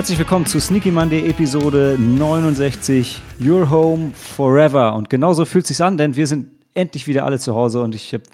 [0.00, 4.94] Herzlich willkommen zu Sneaky Monday Episode 69 Your Home Forever.
[4.94, 7.94] Und genauso fühlt es sich an, denn wir sind endlich wieder alle zu Hause und
[7.94, 8.24] ich habe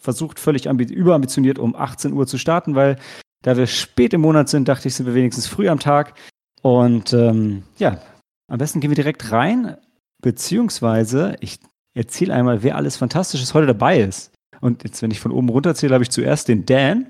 [0.00, 2.94] versucht, völlig überambitioniert um 18 Uhr zu starten, weil
[3.42, 6.14] da wir spät im Monat sind, dachte ich, sind wir wenigstens früh am Tag.
[6.62, 8.00] Und ähm, ja,
[8.46, 9.76] am besten gehen wir direkt rein,
[10.22, 11.58] beziehungsweise ich
[11.92, 14.30] erzähle einmal, wer alles Fantastisches heute dabei ist.
[14.60, 17.06] Und jetzt, wenn ich von oben runter zähle, habe ich zuerst den Dan.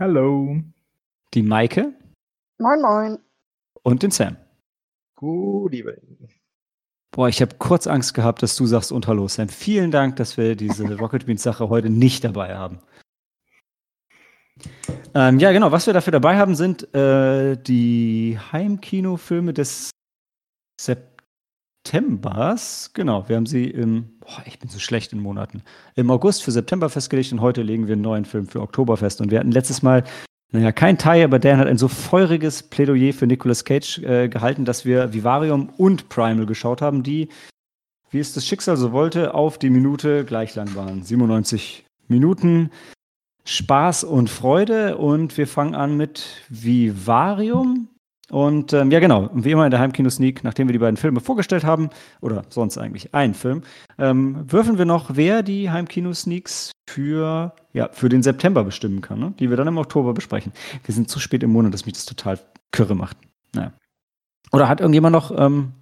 [0.00, 0.56] Hallo.
[1.32, 1.92] Die Maike.
[2.58, 3.18] Moin, moin.
[3.82, 4.36] Und den Sam.
[5.16, 6.28] Gut, evening.
[7.10, 9.48] Boah, ich habe kurz Angst gehabt, dass du sagst und hallo Sam.
[9.48, 12.78] Vielen Dank, dass wir diese Rocket Beans Sache heute nicht dabei haben.
[15.14, 15.72] Ähm, ja, genau.
[15.72, 19.90] Was wir dafür dabei haben, sind äh, die Heimkinofilme des
[20.80, 22.92] Septembers.
[22.94, 25.62] Genau, wir haben sie im, boah, ich bin so schlecht in Monaten,
[25.96, 29.20] im August für September festgelegt und heute legen wir einen neuen Film für Oktober fest.
[29.20, 30.04] Und wir hatten letztes Mal
[30.54, 34.64] naja, kein Teil, aber Dan hat ein so feuriges Plädoyer für Nicolas Cage äh, gehalten,
[34.64, 37.28] dass wir Vivarium und Primal geschaut haben, die,
[38.12, 41.02] wie es das Schicksal so wollte, auf die Minute gleich lang waren.
[41.02, 42.70] 97 Minuten
[43.44, 47.88] Spaß und Freude und wir fangen an mit Vivarium.
[48.30, 51.64] Und ähm, ja, genau, wie immer in der Heimkino-Sneak, nachdem wir die beiden Filme vorgestellt
[51.64, 51.90] haben,
[52.22, 53.62] oder sonst eigentlich einen Film,
[53.98, 59.34] ähm, würfeln wir noch, wer die Heimkino-Sneaks für, ja, für den September bestimmen kann, ne?
[59.38, 60.52] die wir dann im Oktober besprechen.
[60.84, 62.38] Wir sind zu spät im Monat, dass mich das total
[62.72, 63.18] kürre macht.
[63.52, 63.72] Naja.
[64.52, 65.72] Oder hat irgendjemand noch ähm,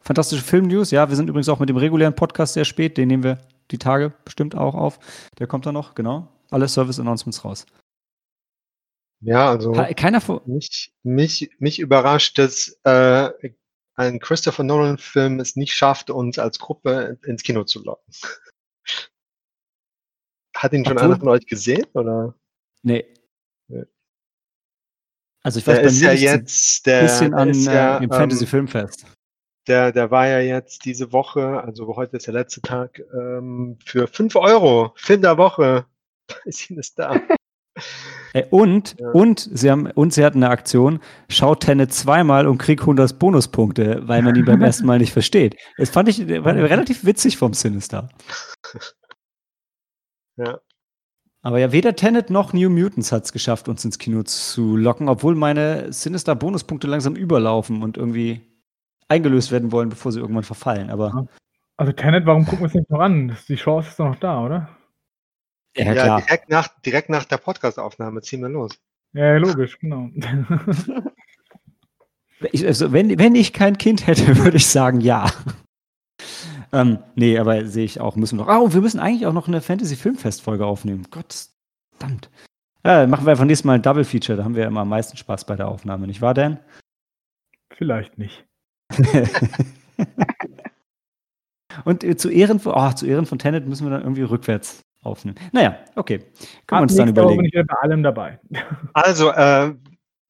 [0.00, 0.92] fantastische Film-News?
[0.92, 3.38] Ja, wir sind übrigens auch mit dem regulären Podcast sehr spät, den nehmen wir
[3.70, 4.98] die Tage bestimmt auch auf.
[5.38, 6.28] Der kommt dann noch, genau.
[6.50, 7.66] Alle Service-Announcements raus.
[9.22, 13.30] Ja, also keiner vor mich, mich, mich überrascht, dass äh,
[13.94, 18.14] ein Christopher Nolan-Film es nicht schafft, uns als Gruppe ins Kino zu locken.
[20.56, 21.84] Hat ihn schon Obwohl- einer von euch gesehen?
[21.92, 22.34] Oder?
[22.82, 23.14] Nee.
[23.68, 23.84] Nee.
[25.42, 28.10] Also ich weiß Der bei ist ja jetzt, der, bisschen an ist ja, äh, dem
[28.10, 29.06] ähm, Fantasy Filmfest.
[29.66, 34.08] Der, der war ja jetzt diese Woche, also heute ist der letzte Tag, ähm, für
[34.08, 35.86] 5 Euro, Film der Woche.
[36.44, 37.20] Ist ihn da.
[38.32, 39.10] Äh, und, Ja.
[39.10, 44.02] und, sie haben, und sie hatten eine Aktion, schaut Tenet zweimal und krieg 100 Bonuspunkte,
[44.06, 45.56] weil man ihn beim ersten Mal nicht versteht.
[45.78, 48.08] Das fand ich war relativ witzig vom Sinister.
[50.36, 50.58] Ja.
[51.42, 55.08] Aber ja, weder Tenet noch New Mutants hat es geschafft, uns ins Kino zu locken,
[55.08, 58.42] obwohl meine Sinister-Bonuspunkte langsam überlaufen und irgendwie
[59.08, 60.90] eingelöst werden wollen, bevor sie irgendwann verfallen.
[60.90, 61.26] Aber
[61.78, 63.36] Also Tenet, warum gucken wir es nicht noch an?
[63.48, 64.68] Die Chance ist doch noch da, oder?
[65.76, 66.20] Ja, Ja, klar.
[66.22, 68.72] direkt nach, direkt nach der Podcast-Aufnahme ziehen wir los.
[69.12, 70.08] Ja, logisch, genau.
[72.52, 75.30] Ich, also, wenn, wenn ich kein Kind hätte, würde ich sagen, ja.
[76.72, 78.60] ähm, nee, aber sehe ich auch, müssen wir noch.
[78.60, 81.06] Oh, wir müssen eigentlich auch noch eine Fantasy-Filmfest-Folge aufnehmen.
[81.10, 81.48] Gott,
[81.98, 82.30] verdammt.
[82.84, 85.18] Ja, machen wir einfach nächstes Mal ein Double Feature, da haben wir immer am meisten
[85.18, 86.58] Spaß bei der Aufnahme, nicht wahr, Dan?
[87.74, 88.46] Vielleicht nicht.
[91.84, 94.80] Und äh, zu, Ehren von, oh, zu Ehren von Tenet müssen wir dann irgendwie rückwärts
[95.02, 95.38] aufnehmen.
[95.52, 96.18] Naja, okay.
[96.66, 97.38] Können wir uns dann überlegen.
[97.38, 98.40] bin ich wieder bei allem dabei.
[98.92, 99.74] Also, äh,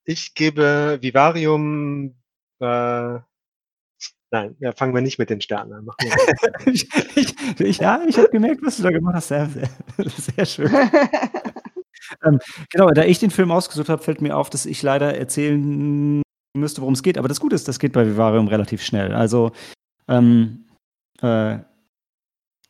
[0.04, 2.14] ich gebe Vivarium,
[2.60, 3.18] äh,
[4.30, 5.84] nein, ja, fangen wir nicht mit den Sternen an.
[5.84, 9.28] Machen wir ich, ich, ich, ja, ich habe gemerkt, was du da gemacht hast.
[9.28, 9.68] Sehr, sehr,
[10.08, 10.70] sehr schön.
[12.24, 12.38] Ähm,
[12.70, 16.22] genau, da ich den Film ausgesucht habe, fällt mir auf, dass ich leider erzählen
[16.56, 17.18] müsste, worum es geht.
[17.18, 19.14] Aber das Gute ist, das geht bei Vivarium relativ schnell.
[19.14, 19.52] Also,
[20.08, 20.66] ähm,
[21.22, 21.58] äh,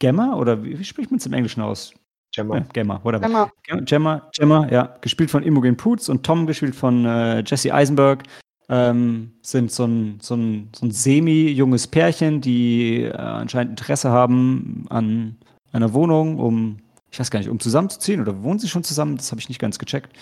[0.00, 1.94] Gemma, oder wie, wie spricht man es im Englischen aus?
[2.32, 2.58] Gemma.
[2.58, 3.24] Ja, Gemma, whatever.
[3.24, 3.50] Emma,
[3.84, 8.24] Gemma, Gemma, ja, gespielt von Imogen Poots und Tom, gespielt von äh, Jesse Eisenberg,
[8.68, 14.86] ähm, sind so ein, so ein, so ein semi-junges Pärchen, die äh, anscheinend Interesse haben
[14.90, 15.36] an
[15.72, 16.78] einer Wohnung, um,
[17.10, 19.16] ich weiß gar nicht, um zusammenzuziehen oder wohnen sie schon zusammen?
[19.16, 20.16] Das habe ich nicht ganz gecheckt.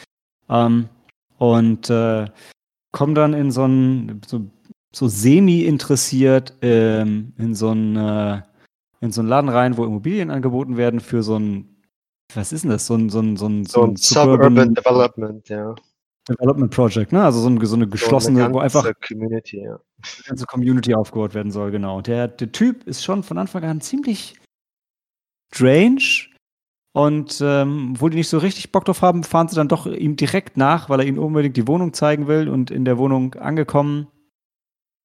[0.49, 0.89] Ähm,
[1.37, 2.27] und äh,
[2.91, 4.47] kommen dann in so ein, so,
[4.95, 8.43] so semi-interessiert ähm, in so ein, äh,
[9.01, 11.79] in so einen Laden rein, wo Immobilien angeboten werden für so ein
[12.35, 12.87] was ist denn das?
[12.87, 15.75] So ein, so ein, so ein, So ein Suburban Development, ja.
[16.29, 17.25] Development Project, ne?
[17.25, 19.81] Also so, ein, so eine geschlossene, so eine wo einfach Community, ja.
[20.19, 21.97] die ganze Community aufgebaut werden soll, genau.
[21.99, 24.39] Und der, der Typ ist schon von Anfang an ziemlich
[25.55, 26.27] strange.
[26.93, 30.17] Und ähm, obwohl die nicht so richtig Bock drauf haben, fahren sie dann doch ihm
[30.17, 32.49] direkt nach, weil er ihnen unbedingt die Wohnung zeigen will.
[32.49, 34.09] Und in der Wohnung angekommen,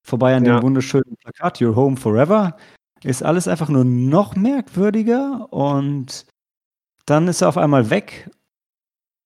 [0.05, 0.59] vorbei an Ja.
[0.59, 2.57] dem wunderschönen Plakat, Your Home Forever,
[3.03, 5.51] ist alles einfach nur noch merkwürdiger.
[5.51, 6.25] Und
[7.05, 8.29] dann ist er auf einmal weg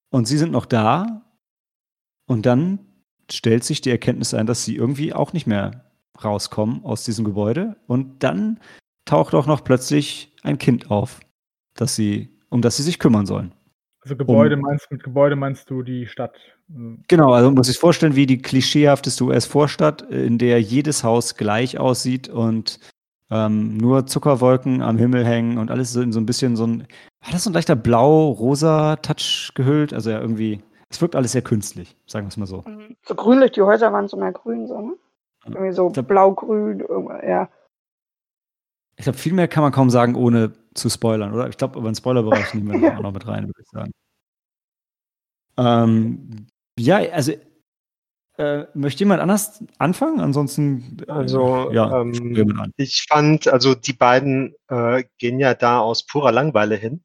[0.10, 1.24] und sie sind noch da.
[2.28, 2.80] Und dann
[3.32, 5.92] stellt sich die Erkenntnis ein, dass sie irgendwie auch nicht mehr
[6.24, 7.78] rauskommen aus diesem Gebäude.
[7.88, 8.60] Und dann
[9.06, 11.20] taucht auch noch plötzlich ein Kind auf,
[11.76, 13.54] das sie, um das sie sich kümmern sollen.
[14.02, 16.34] Also Gebäude um, meinst mit Gebäude meinst du die Stadt?
[17.08, 22.30] Genau, also muss ich vorstellen, wie die klischeehafteste US-Vorstadt, in der jedes Haus gleich aussieht
[22.30, 22.80] und
[23.30, 26.88] ähm, nur Zuckerwolken am Himmel hängen und alles so in so ein bisschen so ein,
[27.22, 29.94] war das so ein leichter blau-rosa Touch gehüllt?
[29.94, 32.64] Also ja, irgendwie, es wirkt alles sehr künstlich, sagen wir es mal so.
[32.66, 32.96] Mhm.
[33.06, 34.94] So grünlich, die Häuser waren so mehr grün, so, ne?
[35.46, 36.84] Irgendwie so blau-grün,
[37.26, 37.50] ja.
[38.98, 41.48] Ich glaube, viel mehr kann man kaum sagen, ohne zu spoilern, oder?
[41.48, 42.98] Ich glaube, über den Spoilerbereich nehmen wir ja.
[42.98, 43.92] auch noch mit rein, würde ich sagen.
[45.58, 46.48] Ähm,
[46.78, 47.34] ja, also
[48.38, 50.20] äh, möchte jemand anders anfangen?
[50.20, 56.06] Ansonsten, äh, also ja, ähm, ich fand, also die beiden äh, gehen ja da aus
[56.06, 57.04] purer Langweile hin,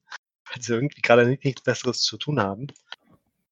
[0.51, 2.67] weil sie irgendwie gerade nicht, nichts Besseres zu tun haben.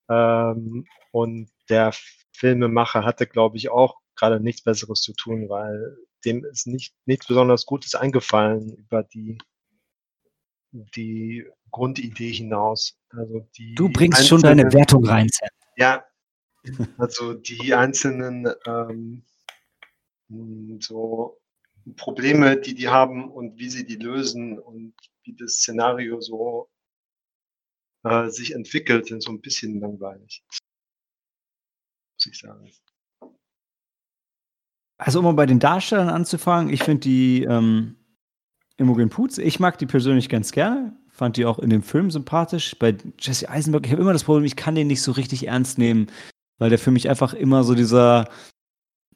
[0.09, 1.93] Ähm, und der
[2.33, 7.27] Filmemacher hatte, glaube ich, auch gerade nichts Besseres zu tun, weil dem ist nicht nichts
[7.27, 9.39] besonders Gutes eingefallen über die
[10.73, 12.99] die Grundidee hinaus.
[13.11, 15.49] Also die du bringst schon deine Wertung rein, Sam.
[15.77, 16.05] Ja,
[16.99, 19.25] also die einzelnen ähm,
[20.81, 21.41] so
[21.97, 26.69] Probleme, die die haben und wie sie die lösen und wie das Szenario so
[28.05, 30.45] äh, sich entwickelt, sind so ein bisschen langweilig.
[32.17, 32.71] Muss ich sagen.
[34.99, 37.97] Also um mal bei den Darstellern anzufangen, ich finde die ähm,
[38.77, 40.97] Imogen Poots, ich mag die persönlich ganz gerne.
[41.09, 42.79] Fand die auch in dem Film sympathisch.
[42.79, 45.79] Bei Jesse Eisenberg, ich habe immer das Problem, ich kann den nicht so richtig ernst
[45.79, 46.11] nehmen,
[46.61, 48.29] weil der für mich einfach immer so dieser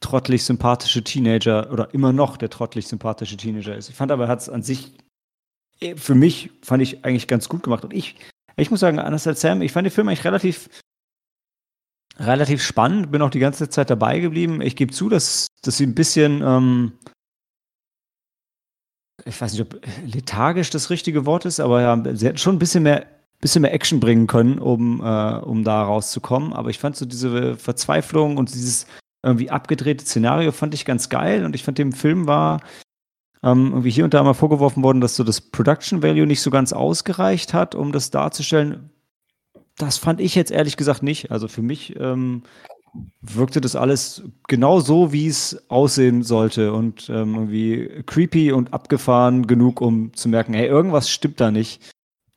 [0.00, 3.88] trottelig sympathische Teenager oder immer noch der trottelig sympathische Teenager ist.
[3.88, 4.92] Ich fand aber, er hat es an sich,
[5.80, 7.84] äh, für mich fand ich eigentlich ganz gut gemacht.
[7.84, 8.16] Und ich,
[8.56, 10.68] ich muss sagen, anders als Sam, ich fand den Film eigentlich relativ
[12.18, 14.60] relativ spannend, bin auch die ganze Zeit dabei geblieben.
[14.60, 16.92] Ich gebe zu, dass, dass sie ein bisschen, ähm,
[19.24, 22.60] ich weiß nicht, ob lethargisch das richtige Wort ist, aber ja, sie hätten schon ein
[22.60, 23.06] bisschen mehr,
[23.44, 26.54] bisschen mehr Action bringen können, um, äh, um da rauszukommen.
[26.54, 28.86] Aber ich fand so diese Verzweiflung und dieses
[29.22, 32.60] irgendwie abgedrehte Szenario fand ich ganz geil und ich fand dem Film war
[33.42, 36.50] ähm, irgendwie hier und da mal vorgeworfen worden, dass so das Production Value nicht so
[36.50, 38.90] ganz ausgereicht hat, um das darzustellen,
[39.76, 41.30] das fand ich jetzt ehrlich gesagt nicht.
[41.30, 42.44] Also für mich ähm,
[43.20, 49.46] wirkte das alles genau so, wie es aussehen sollte und ähm, irgendwie creepy und abgefahren
[49.46, 51.93] genug, um zu merken, hey, irgendwas stimmt da nicht.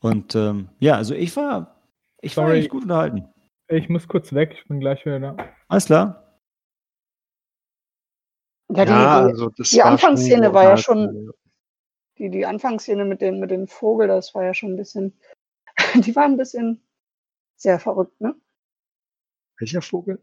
[0.07, 1.75] Und ähm, ja, also ich war,
[2.21, 3.27] ich Sorry, war eigentlich gut unterhalten.
[3.67, 5.35] Ich muss kurz weg, ich bin gleich wieder da.
[5.67, 6.39] Alles klar.
[8.69, 11.31] Ja, die, ja, also die Anfangsszene war ja schon,
[12.17, 15.17] die, die Anfangsszene mit dem, mit dem Vogel, das war ja schon ein bisschen,
[15.95, 16.81] die war ein bisschen
[17.55, 18.35] sehr verrückt, ne?
[19.57, 20.21] Welcher Vogel?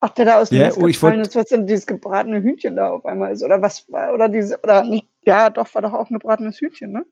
[0.00, 2.90] Ach, der da aus dem yeah, oh, gefallen ist, was denn dieses gebratene Hühnchen da
[2.90, 3.42] auf einmal ist.
[3.42, 6.92] Oder was war, oder diese, oder nicht, ja, doch, war doch auch ein gebratenes Hühnchen,
[6.92, 7.04] ne?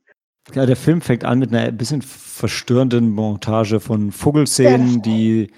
[0.54, 5.52] Ja, der Film fängt an mit einer bisschen verstörenden Montage von Vogelszenen, ja, die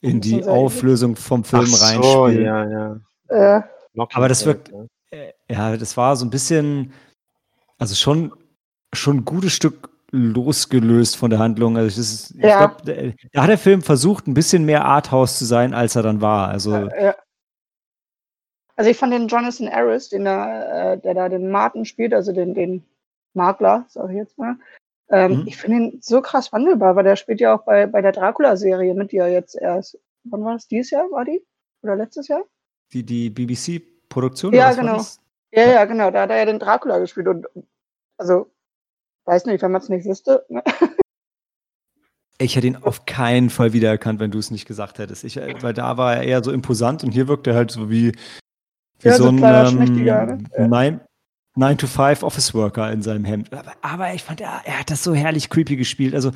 [0.00, 2.44] in die Auflösung vom Film Ach so, reinspielen.
[2.44, 2.70] Ja,
[3.28, 3.58] ja.
[3.58, 3.62] Äh.
[4.12, 4.72] Aber das wirkt,
[5.50, 6.92] ja, das war so ein bisschen,
[7.78, 8.32] also schon,
[8.94, 11.76] schon ein gutes Stück losgelöst von der Handlung.
[11.76, 12.66] Also ist, ich ja.
[12.66, 16.20] glaube, da hat der Film versucht, ein bisschen mehr Arthouse zu sein, als er dann
[16.20, 16.48] war.
[16.48, 17.14] Also, ja.
[18.76, 22.32] also ich fand den Jonathan Harris, den da, äh, der da den Martin spielt, also
[22.32, 22.84] den, den
[23.34, 24.56] Makler, sage ich jetzt mal.
[25.10, 25.46] Ähm, mhm.
[25.46, 28.94] Ich finde ihn so krass wandelbar, weil der spielt ja auch bei, bei der Dracula-Serie
[28.94, 29.98] mit dir jetzt erst.
[30.24, 30.68] Wann war das?
[30.68, 31.44] Dieses Jahr war die?
[31.82, 32.44] Oder letztes Jahr?
[32.92, 34.52] Die, die BBC-Produktion?
[34.52, 35.02] Ja, genau.
[35.52, 36.10] Ja, ja, genau.
[36.10, 37.26] Da hat er ja den Dracula gespielt.
[37.26, 37.46] Und
[38.18, 38.50] also,
[39.24, 40.44] weiß nicht, wenn man es nicht wüsste.
[40.48, 40.62] Ne?
[42.38, 45.24] Ich hätte ihn auf keinen Fall wiedererkannt, wenn du es nicht gesagt hättest.
[45.24, 48.12] Ich, weil da war er eher so imposant und hier wirkt er halt so wie,
[49.00, 49.42] wie ja, so, so ein.
[50.54, 51.00] Ähm, ne?
[51.62, 53.52] 9-to-5-Office-Worker in seinem Hemd.
[53.52, 56.14] Aber, aber ich fand, er, er, hat das so herrlich creepy gespielt.
[56.14, 56.30] Also,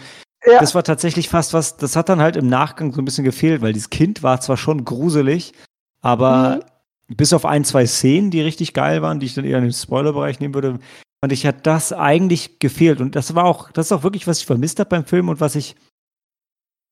[0.47, 0.59] ja.
[0.61, 3.63] das war tatsächlich fast was, das hat dann halt im Nachgang so ein bisschen gefehlt,
[3.63, 5.53] weil dieses Kind war zwar schon gruselig,
[6.01, 6.61] aber
[7.09, 7.17] mhm.
[7.17, 9.73] bis auf ein, zwei Szenen, die richtig geil waren, die ich dann eher in den
[9.73, 10.79] Spoilerbereich nehmen würde,
[11.21, 13.01] fand ich, hat das eigentlich gefehlt.
[13.01, 15.41] Und das war auch, das ist auch wirklich, was ich vermisst habe beim Film und
[15.41, 15.75] was ich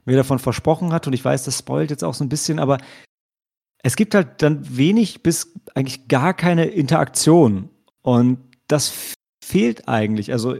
[0.04, 1.06] mir davon versprochen hat.
[1.06, 2.78] Und ich weiß, das spoilt jetzt auch so ein bisschen, aber
[3.82, 7.68] es gibt halt dann wenig bis eigentlich gar keine Interaktion
[8.02, 10.32] und das fehlt eigentlich.
[10.32, 10.56] Also,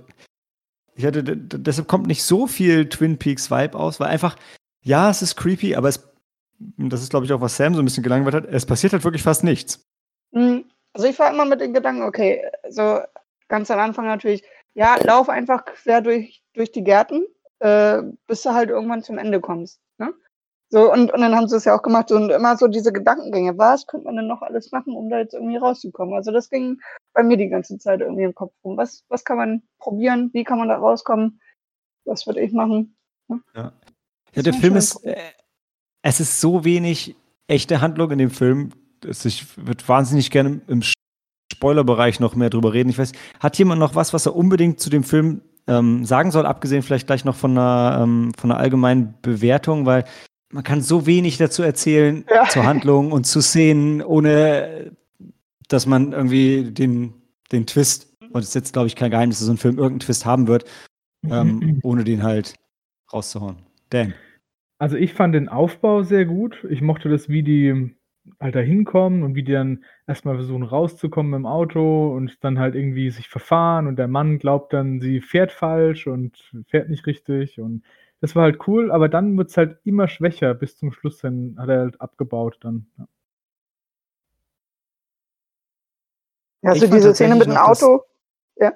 [0.95, 4.37] ich hatte, deshalb kommt nicht so viel Twin Peaks Vibe aus, weil einfach,
[4.83, 6.09] ja, es ist creepy, aber es,
[6.59, 9.05] das ist, glaube ich, auch, was Sam so ein bisschen gelangweilt hat, es passiert halt
[9.05, 9.85] wirklich fast nichts.
[10.33, 10.65] Mhm.
[10.93, 13.01] Also ich war immer mit den Gedanken, okay, so
[13.49, 14.43] ganz am Anfang natürlich,
[14.75, 17.25] ja, lauf einfach quer durch, durch die Gärten,
[17.61, 19.81] äh, bis du halt irgendwann zum Ende kommst.
[20.73, 23.59] So, und, und dann haben sie es ja auch gemacht und immer so diese Gedankengänge,
[23.59, 26.15] was könnte man denn noch alles machen, um da jetzt irgendwie rauszukommen?
[26.15, 26.81] Also das ging
[27.13, 28.79] bei mir die ganze Zeit irgendwie im Kopf rum.
[28.79, 30.31] Was, was kann man probieren?
[30.33, 31.43] Wie kann man da rauskommen?
[32.07, 32.97] Was würde ich machen?
[33.55, 33.75] Ja.
[34.35, 35.15] Ja, der Film ist, äh,
[36.01, 37.17] es ist so wenig
[37.49, 40.81] echte Handlung in dem Film, dass ich würde wahnsinnig gerne im
[41.53, 42.89] Spoilerbereich noch mehr drüber reden.
[42.89, 46.47] Ich weiß, hat jemand noch was, was er unbedingt zu dem Film ähm, sagen soll,
[46.47, 50.07] abgesehen vielleicht gleich noch von einer, ähm, von einer allgemeinen Bewertung, weil
[50.53, 52.49] man kann so wenig dazu erzählen ja.
[52.49, 54.93] zur Handlung und zu Szenen, ohne
[55.69, 57.15] dass man irgendwie den,
[57.51, 60.01] den Twist, und es ist jetzt, glaube ich, kein Geheimnis, dass so ein Film irgendeinen
[60.01, 60.65] Twist haben wird,
[61.29, 62.55] ähm, ohne den halt
[63.13, 63.57] rauszuhauen.
[63.91, 64.15] Dan.
[64.79, 66.67] Also ich fand den Aufbau sehr gut.
[66.69, 67.95] Ich mochte das, wie die
[68.39, 72.75] halt da hinkommen und wie die dann erstmal versuchen rauszukommen im Auto und dann halt
[72.75, 77.61] irgendwie sich verfahren und der Mann glaubt dann, sie fährt falsch und fährt nicht richtig
[77.61, 77.83] und
[78.23, 81.57] das war halt cool, aber dann wird es halt immer schwächer bis zum Schluss hin,
[81.59, 82.87] hat er halt abgebaut dann.
[82.97, 83.09] Ja.
[86.71, 88.05] Hast du diese Szene mit dem Auto?
[88.57, 88.73] Ja.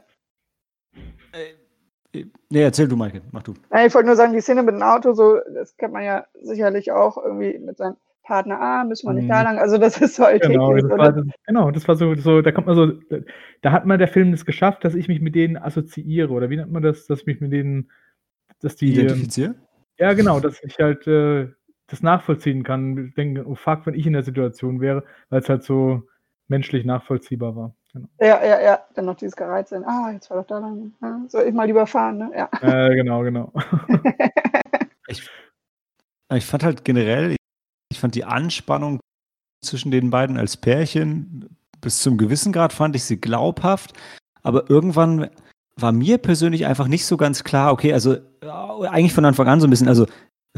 [1.32, 3.54] Äh, nee, erzähl du, Michael, mach du.
[3.70, 6.26] Nein, ich wollte nur sagen, die Szene mit dem Auto, so, das kennt man ja
[6.42, 9.28] sicherlich auch irgendwie mit seinem Partner, ah, müssen wir nicht mhm.
[9.28, 9.58] da lang.
[9.58, 12.66] Also das ist so genau, das war, das, genau, das war so, so, da kommt
[12.66, 12.92] man so,
[13.62, 16.32] da hat man der Film es geschafft, dass ich mich mit denen assoziiere.
[16.32, 17.92] Oder wie nennt man das, dass ich mich mit denen,
[18.60, 18.92] dass die.
[18.92, 19.50] Identifiziere?
[19.50, 19.60] Ähm,
[19.98, 21.48] ja, genau, dass ich halt äh,
[21.86, 23.12] das nachvollziehen kann.
[23.16, 26.02] Denke, oh fuck, wenn ich in der Situation wäre, weil es halt so
[26.48, 27.74] menschlich nachvollziehbar war.
[27.92, 28.08] Genau.
[28.20, 28.84] Ja, ja, ja.
[28.94, 29.84] Dann noch dieses Gereizt sein.
[29.84, 30.92] Ah, jetzt war doch da lang.
[31.00, 32.30] Ja, soll ich mal lieber fahren, ne?
[32.36, 32.48] Ja.
[32.60, 33.52] Äh, genau, genau.
[35.08, 35.28] ich,
[36.34, 37.36] ich fand halt generell,
[37.90, 39.00] ich fand die Anspannung
[39.64, 43.92] zwischen den beiden als Pärchen bis zum gewissen Grad fand ich sie glaubhaft,
[44.42, 45.30] aber irgendwann
[45.78, 48.18] war mir persönlich einfach nicht so ganz klar, okay, also äh,
[48.88, 50.06] eigentlich von Anfang an so ein bisschen, also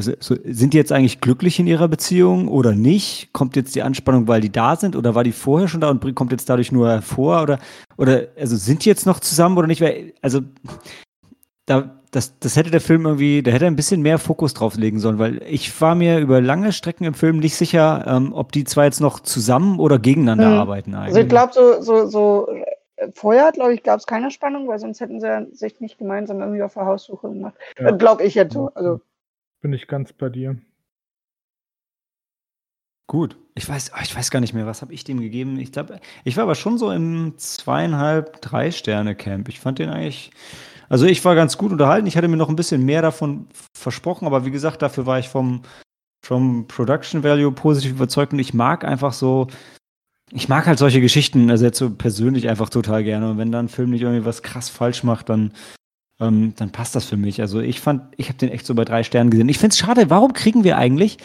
[0.01, 0.13] so,
[0.45, 3.33] sind die jetzt eigentlich glücklich in ihrer Beziehung oder nicht?
[3.33, 6.15] Kommt jetzt die Anspannung, weil die da sind oder war die vorher schon da und
[6.15, 7.59] kommt jetzt dadurch nur hervor oder
[7.97, 9.81] oder also sind die jetzt noch zusammen oder nicht?
[9.81, 10.39] Weil, also
[11.65, 14.75] da das, das hätte der Film irgendwie, da hätte er ein bisschen mehr Fokus drauf
[14.77, 18.51] legen sollen, weil ich war mir über lange Strecken im Film nicht sicher, ähm, ob
[18.51, 20.57] die zwei jetzt noch zusammen oder gegeneinander mhm.
[20.59, 21.07] arbeiten eigentlich.
[21.07, 22.47] Also ich glaube, so, so, so
[23.13, 26.63] vorher, glaube ich, gab es keine Spannung, weil sonst hätten sie sich nicht gemeinsam irgendwie
[26.63, 27.55] auf der Haussuche gemacht.
[27.77, 27.89] Ja.
[27.89, 28.71] Äh, glaube ich jetzt so.
[28.73, 29.01] Also.
[29.61, 30.57] Bin ich ganz bei dir.
[33.07, 33.37] Gut.
[33.55, 35.59] Ich weiß, ich weiß gar nicht mehr, was habe ich dem gegeben?
[35.59, 39.49] Ich glaube, ich war aber schon so im zweieinhalb, drei Sterne Camp.
[39.49, 40.31] Ich fand den eigentlich,
[40.87, 42.07] also ich war ganz gut unterhalten.
[42.07, 45.27] Ich hatte mir noch ein bisschen mehr davon versprochen, aber wie gesagt, dafür war ich
[45.27, 45.63] vom,
[46.23, 49.47] vom Production Value positiv überzeugt und ich mag einfach so,
[50.31, 53.31] ich mag halt solche Geschichten, also jetzt so persönlich einfach total gerne.
[53.31, 55.53] Und wenn da ein Film nicht irgendwie was krass falsch macht, dann,
[56.19, 57.41] ähm, dann passt das für mich.
[57.41, 59.49] Also ich fand, ich habe den echt so bei drei Sternen gesehen.
[59.49, 61.17] Ich finde es schade, warum kriegen wir eigentlich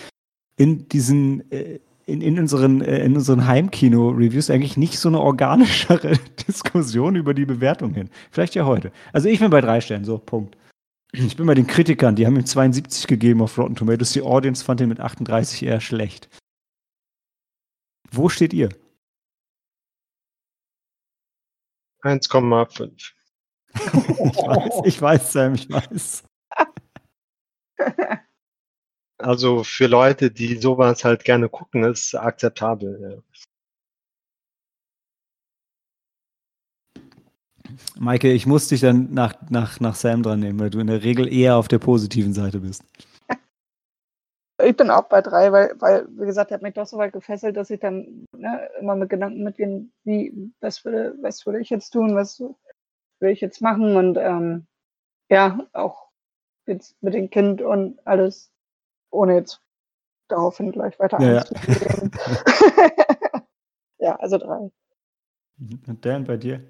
[0.57, 6.19] in diesen äh, in, in unseren, äh, in unseren Heimkino-Reviews eigentlich nicht so eine organischere
[6.49, 8.11] Diskussion über die Bewertung hin.
[8.31, 8.93] Vielleicht ja heute.
[9.13, 10.57] Also ich bin bei drei Sternen, so, Punkt.
[11.13, 14.13] Ich bin bei den Kritikern, die haben ihm 72 gegeben auf Rotten Tomatoes.
[14.13, 16.29] Die Audience fand ihn mit 38 eher schlecht.
[18.11, 18.69] Wo steht ihr?
[22.05, 23.13] 1,5.
[23.75, 26.25] ich weiß, ich weiß, Sam, ich weiß.
[29.19, 33.01] Also für Leute, die sowas halt gerne gucken, ist akzeptabel.
[33.01, 33.23] Ja.
[37.99, 41.03] Maike, ich muss dich dann nach, nach, nach Sam dran nehmen, weil du in der
[41.03, 42.85] Regel eher auf der positiven Seite bist.
[44.63, 47.13] Ich bin auch bei drei, weil, weil wie gesagt, er hat mich doch so weit
[47.13, 51.71] gefesselt, dass ich dann ne, immer mit Gedanken mitgehen, wie, was würde, was würde ich
[51.71, 54.67] jetzt tun, was würde ich jetzt machen und ähm,
[55.29, 56.09] ja, auch
[56.67, 58.53] jetzt mit dem Kind und alles
[59.11, 59.61] ohne jetzt
[60.29, 62.11] daraufhin gleich weiter ja, einzugehen.
[63.99, 64.71] ja, also drei.
[65.87, 66.63] Und Dan, bei dir?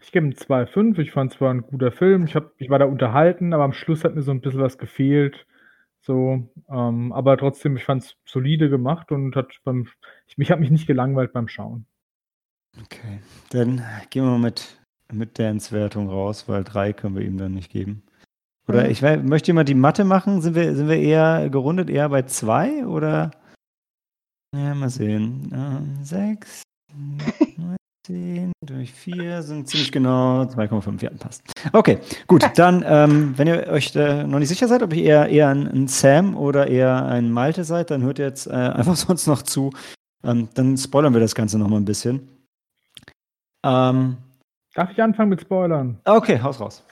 [0.00, 0.98] Ich gebe ihm 2,5.
[0.98, 2.24] Ich fand es zwar ein guter Film.
[2.24, 4.78] Ich, hab, ich war da unterhalten, aber am Schluss hat mir so ein bisschen was
[4.78, 5.46] gefehlt.
[6.04, 9.88] So, ähm, aber trotzdem, ich fand es solide gemacht und hat beim,
[10.26, 11.86] ich, mich habe mich nicht gelangweilt beim Schauen.
[12.82, 14.80] Okay, dann gehen wir mal mit,
[15.12, 18.02] mit Dans Wertung raus, weil drei können wir ihm dann nicht geben.
[18.66, 20.40] Oder ich möchte jemand die Mathe machen?
[20.40, 23.30] Sind wir, sind wir eher gerundet, eher bei zwei oder?
[24.54, 25.50] Ja, mal sehen.
[25.54, 26.62] Ähm, sechs,
[28.08, 31.02] 19 durch vier sind ziemlich genau 2,5.
[31.02, 31.42] Ja, passt.
[31.72, 32.44] Okay, gut.
[32.56, 35.68] Dann, ähm, wenn ihr euch äh, noch nicht sicher seid, ob ihr eher, eher ein,
[35.68, 39.42] ein, Sam oder eher ein Malte seid, dann hört ihr jetzt äh, einfach sonst noch
[39.42, 39.70] zu.
[40.24, 42.28] Ähm, dann spoilern wir das Ganze noch mal ein bisschen.
[43.64, 44.16] Ähm,
[44.74, 46.00] Darf ich anfangen mit Spoilern?
[46.04, 46.84] Okay, haus raus.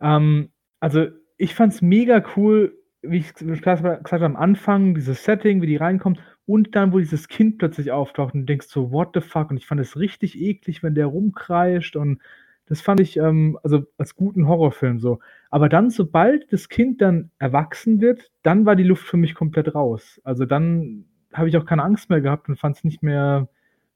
[0.00, 0.50] Ähm,
[0.80, 1.06] also
[1.38, 5.76] ich fand es mega cool, wie ich gesagt habe am Anfang, dieses Setting, wie die
[5.76, 6.20] reinkommt
[6.50, 9.50] und dann, wo dieses Kind plötzlich auftaucht und du denkst so, what the fuck?
[9.50, 12.20] Und ich fand es richtig eklig, wenn der rumkreischt und
[12.66, 15.18] Das fand ich ähm, also als guten Horrorfilm so.
[15.50, 19.74] Aber dann, sobald das Kind dann erwachsen wird, dann war die Luft für mich komplett
[19.74, 20.20] raus.
[20.24, 23.48] Also dann habe ich auch keine Angst mehr gehabt und fand es nicht mehr,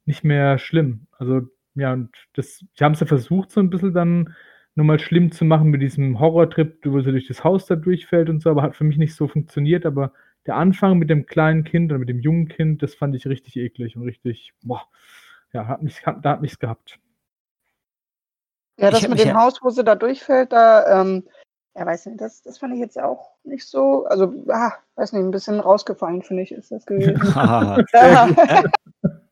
[0.07, 1.07] nicht mehr schlimm.
[1.19, 1.43] Also
[1.77, 4.35] ja, und das, die haben es ja versucht, so ein bisschen dann
[4.77, 8.41] nochmal schlimm zu machen mit diesem Horrortrip, wo sie durch das Haus da durchfällt und
[8.43, 9.87] so, aber hat für mich nicht so funktioniert.
[9.87, 10.13] Aber
[10.47, 13.57] der Anfang mit dem kleinen Kind oder mit dem jungen Kind, das fand ich richtig
[13.57, 14.83] eklig und richtig, boah,
[15.53, 16.99] ja, hat mich, da hat mich's gehabt.
[18.79, 21.25] Ja, das mit dem ja Haus, wo sie da durchfällt, da, ähm,
[21.77, 25.23] ja, weiß nicht, das, das fand ich jetzt auch nicht so, also, ah, weiß nicht,
[25.23, 27.21] ein bisschen rausgefallen, finde ich, ist das gewesen.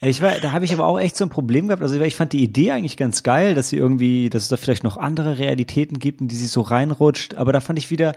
[0.00, 1.82] Ich war, da habe ich aber auch echt so ein Problem gehabt.
[1.82, 4.84] Also ich fand die Idee eigentlich ganz geil, dass sie irgendwie, dass es da vielleicht
[4.84, 7.34] noch andere Realitäten gibt, in die sie so reinrutscht.
[7.34, 8.14] Aber da fand ich wieder,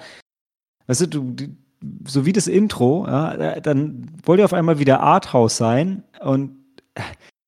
[0.86, 1.58] weißt du, du
[2.06, 6.58] so wie das Intro, ja, dann wollt ihr auf einmal wieder Arthouse sein und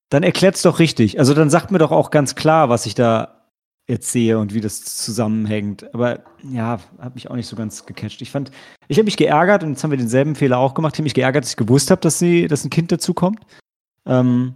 [0.10, 1.20] dann erklärt es doch richtig.
[1.20, 3.44] Also dann sagt mir doch auch ganz klar, was ich da
[3.88, 5.94] jetzt sehe und wie das zusammenhängt.
[5.94, 8.22] Aber ja, hat mich auch nicht so ganz gecatcht.
[8.22, 8.52] Ich fand,
[8.88, 10.96] ich habe mich geärgert und jetzt haben wir denselben Fehler auch gemacht.
[10.96, 13.40] Ich habe mich geärgert, dass ich gewusst habe, dass dass ein Kind dazukommt.
[14.06, 14.54] Ähm,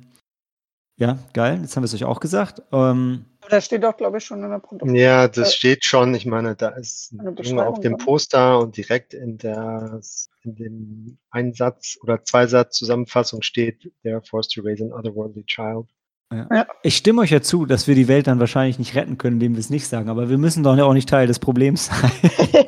[0.99, 1.59] ja, geil.
[1.61, 2.61] Jetzt haben wir es euch auch gesagt.
[2.71, 4.95] Ähm, das steht doch, glaube ich, schon in der Produktion.
[4.95, 6.13] Ja, das äh, steht schon.
[6.13, 10.01] Ich meine, da ist ein auf dem Poster und direkt in, der,
[10.43, 15.87] in dem Einsatz oder Zweisatz Zusammenfassung steht, der forced to raise an otherworldly child.
[16.31, 16.47] Ja.
[16.51, 16.67] Ja.
[16.83, 19.53] Ich stimme euch ja zu, dass wir die Welt dann wahrscheinlich nicht retten können, indem
[19.53, 22.11] wir es nicht sagen, aber wir müssen doch auch nicht Teil des Problems sein.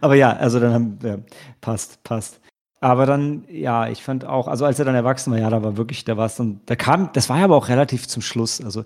[0.00, 1.18] aber ja, also dann haben wir, ja,
[1.60, 2.40] passt, passt.
[2.80, 5.76] Aber dann, ja, ich fand auch, also als er dann erwachsen war, ja, da war
[5.76, 8.60] wirklich, da war es dann, da kam, das war ja aber auch relativ zum Schluss.
[8.60, 8.84] Also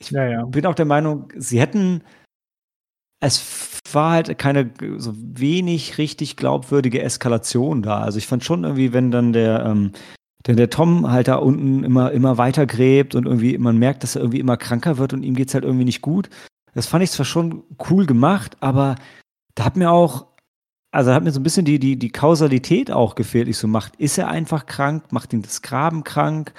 [0.00, 0.44] ich ja, ja.
[0.44, 2.02] bin auch der Meinung, sie hätten,
[3.20, 8.00] es war halt keine so wenig richtig glaubwürdige Eskalation da.
[8.00, 9.92] Also ich fand schon irgendwie, wenn dann der, ähm,
[10.46, 14.16] der, der Tom halt da unten immer, immer weiter gräbt und irgendwie, man merkt, dass
[14.16, 16.30] er irgendwie immer kranker wird und ihm geht es halt irgendwie nicht gut.
[16.74, 18.96] Das fand ich zwar schon cool gemacht, aber
[19.54, 20.31] da hat mir auch
[20.92, 23.48] also hat mir so ein bisschen die, die, die Kausalität auch gefehlt.
[23.48, 25.10] Ich so, macht, ist er einfach krank?
[25.10, 26.52] Macht ihn das Graben krank?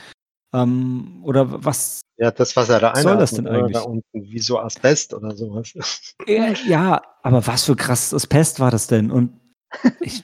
[0.53, 2.01] Ähm, oder was?
[2.17, 3.73] Ja, das, was er da soll das denn eigentlich?
[3.73, 5.73] Da unten, wie so Asbest oder sowas.
[6.27, 9.11] Ja, ja, aber was für krasses Asbest war das denn?
[9.11, 9.39] Und
[9.99, 10.23] ich,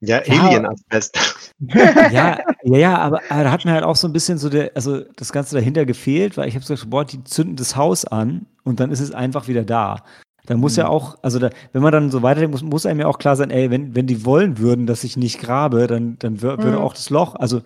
[0.00, 1.52] ja, ja Alien-Asbest.
[1.74, 4.72] ja, ja, ja, aber, aber da hat mir halt auch so ein bisschen so der,
[4.74, 8.04] also das Ganze dahinter gefehlt, weil ich habe so gesagt, boah, die zünden das Haus
[8.04, 10.04] an und dann ist es einfach wieder da.
[10.46, 10.80] Da muss mhm.
[10.80, 13.36] ja auch, also da, wenn man dann so weiterdenkt, muss, muss einem ja auch klar
[13.36, 16.42] sein, ey, wenn, wenn die wollen würden, dass ich nicht grabe, dann, dann mhm.
[16.42, 17.62] würde auch das Loch, also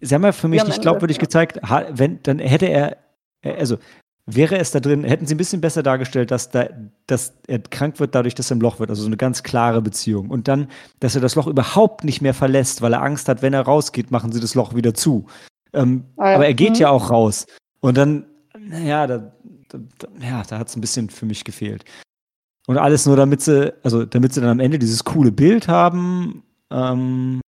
[0.00, 1.22] sie haben ja für mich ja, nicht glaubwürdig ja.
[1.22, 2.96] gezeigt, wenn, dann hätte er,
[3.42, 3.78] also
[4.26, 6.68] wäre es da drin, hätten sie ein bisschen besser dargestellt, dass, da,
[7.06, 9.82] dass er krank wird dadurch, dass er im Loch wird, also so eine ganz klare
[9.82, 10.30] Beziehung.
[10.30, 10.68] Und dann,
[11.00, 14.10] dass er das Loch überhaupt nicht mehr verlässt, weil er Angst hat, wenn er rausgeht,
[14.10, 15.26] machen sie das Loch wieder zu.
[15.74, 16.34] Ähm, ah, ja.
[16.36, 16.76] Aber er geht mhm.
[16.76, 17.46] ja auch raus.
[17.80, 18.24] Und dann,
[18.58, 19.33] naja, da,
[20.20, 21.84] ja, da hat es ein bisschen für mich gefehlt.
[22.66, 26.42] Und alles nur, damit sie, also damit sie dann am Ende dieses coole Bild haben,
[26.70, 27.40] ähm,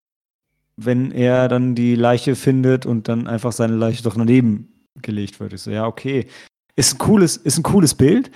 [0.77, 5.53] wenn er dann die Leiche findet und dann einfach seine Leiche doch daneben gelegt wird.
[5.53, 6.27] Ich so, ja, okay.
[6.75, 8.29] Ist ein cooles, ist ein cooles Bild,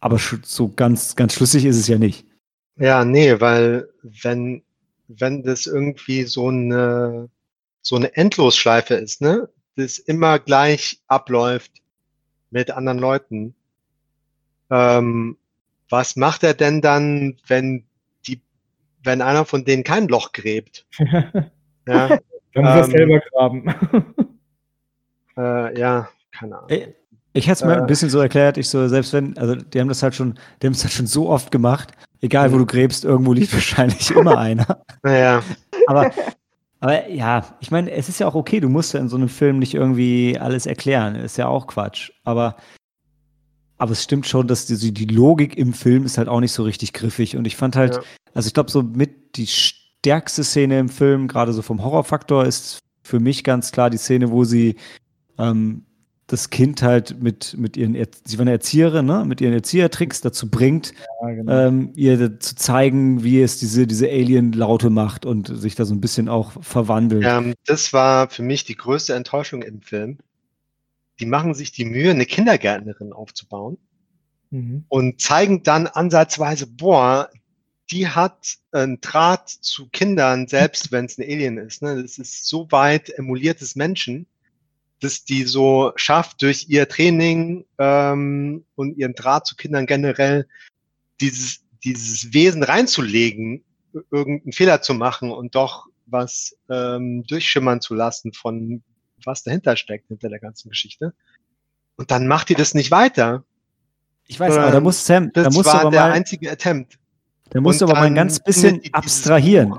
[0.00, 2.26] aber so ganz, ganz schlüssig ist es ja nicht.
[2.76, 4.62] Ja, nee, weil wenn,
[5.08, 7.30] wenn das irgendwie so eine,
[7.82, 11.79] so eine Endlosschleife ist, ne, das immer gleich abläuft
[12.50, 13.54] mit anderen Leuten,
[14.70, 15.36] ähm,
[15.88, 17.84] was macht er denn dann, wenn
[18.26, 18.40] die,
[19.02, 20.86] wenn einer von denen kein Loch gräbt?
[21.86, 22.18] ja,
[22.54, 23.66] dann muss ähm, er selber graben.
[25.36, 26.70] äh, ja, keine Ahnung.
[26.70, 26.88] Ich,
[27.32, 29.80] ich hätte es mir äh, ein bisschen so erklärt, ich so, selbst wenn, also die
[29.80, 32.66] haben das halt schon, die haben es halt schon so oft gemacht, egal wo du
[32.66, 34.82] gräbst, irgendwo liegt wahrscheinlich immer einer.
[35.02, 35.42] Naja.
[35.86, 36.10] Aber,
[36.80, 39.28] aber ja, ich meine, es ist ja auch okay, du musst ja in so einem
[39.28, 42.10] Film nicht irgendwie alles erklären, ist ja auch Quatsch.
[42.24, 42.56] Aber
[43.80, 46.64] aber es stimmt schon, dass die, die Logik im Film ist halt auch nicht so
[46.64, 47.38] richtig griffig.
[47.38, 48.02] Und ich fand halt, ja.
[48.34, 52.80] also ich glaube, so mit die stärkste Szene im Film, gerade so vom Horrorfaktor, ist
[53.02, 54.76] für mich ganz klar die Szene, wo sie
[55.38, 55.86] ähm,
[56.30, 59.24] das Kind halt mit, mit ihren, er sie war eine Erzieherin, ne?
[59.26, 61.52] mit ihren Erziehertricks dazu bringt, ja, genau.
[61.52, 66.00] ähm, ihr zu zeigen, wie es diese, diese Alien-Laute macht und sich da so ein
[66.00, 67.24] bisschen auch verwandelt.
[67.26, 70.18] Ähm, das war für mich die größte Enttäuschung im Film
[71.20, 73.78] die machen sich die Mühe, eine Kindergärtnerin aufzubauen
[74.50, 74.84] mhm.
[74.88, 77.30] und zeigen dann ansatzweise, boah,
[77.90, 81.82] die hat einen Draht zu Kindern, selbst wenn es ein Alien ist.
[81.82, 82.00] Ne?
[82.02, 84.26] Das ist so weit emuliertes Menschen,
[85.00, 90.46] dass die so schafft, durch ihr Training ähm, und ihren Draht zu Kindern generell
[91.20, 93.64] dieses, dieses Wesen reinzulegen,
[94.10, 98.82] irgendeinen Fehler zu machen und doch was ähm, durchschimmern zu lassen von
[99.24, 101.14] was dahinter steckt, hinter der ganzen Geschichte.
[101.96, 103.44] und dann macht ihr das nicht weiter.
[104.26, 106.98] Ich weiß, aber da muss Sam, das da musst war aber der mal, einzige Attempt.
[107.50, 109.78] da musst du und aber mal ein ganz bisschen abstrahieren.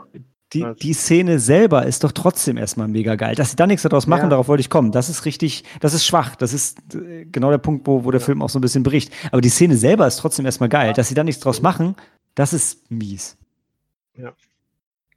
[0.53, 3.35] Die, die Szene selber ist doch trotzdem erstmal mega geil.
[3.35, 4.29] Dass sie da nichts daraus machen, Ja.
[4.29, 4.91] darauf wollte ich kommen.
[4.91, 6.35] Das ist richtig, das ist schwach.
[6.35, 9.13] Das ist äh, genau der Punkt, wo, wo der Film auch so ein bisschen bricht.
[9.31, 10.91] Aber die Szene selber ist trotzdem erstmal geil.
[10.93, 11.95] Dass sie da nichts draus machen,
[12.35, 13.37] das ist mies.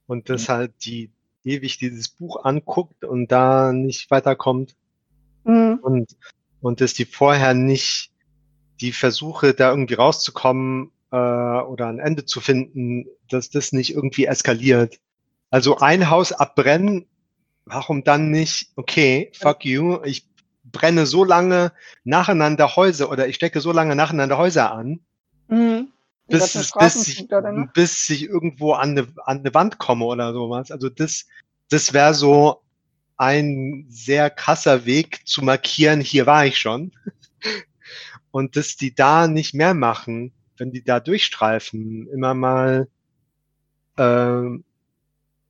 [0.07, 1.11] Und das halt die
[1.45, 4.75] ewig dieses Buch anguckt und da nicht weiterkommt
[5.47, 5.79] Mhm.
[5.83, 6.17] und,
[6.63, 8.11] und dass die vorher nicht
[8.81, 14.25] die Versuche, da irgendwie rauszukommen äh, oder ein Ende zu finden, dass das nicht irgendwie
[14.25, 15.01] eskaliert.
[15.55, 17.07] Also ein Haus abbrennen,
[17.65, 20.27] warum dann nicht, okay, fuck you, ich
[20.65, 25.01] brenne so lange nacheinander Häuser oder ich stecke so lange nacheinander Häuser an,
[25.49, 25.89] Mhm.
[26.27, 27.71] Bis, es, bis, ich, ne?
[27.75, 30.71] bis ich irgendwo an eine, an eine Wand komme oder sowas.
[30.71, 31.27] Also das,
[31.69, 32.63] das wäre so
[33.19, 36.93] ein sehr krasser Weg zu markieren, hier war ich schon.
[38.31, 42.89] Und dass die da nicht mehr machen, wenn die da durchstreifen, immer mal
[43.99, 44.65] ähm,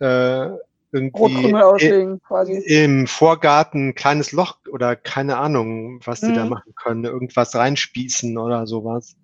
[0.01, 0.51] äh,
[0.93, 2.53] irgendwie auslegen, quasi.
[2.67, 6.51] im Vorgarten ein kleines Loch oder keine Ahnung, was die da Mhm.
[6.51, 9.17] machen können, irgendwas reinspießen oder sowas.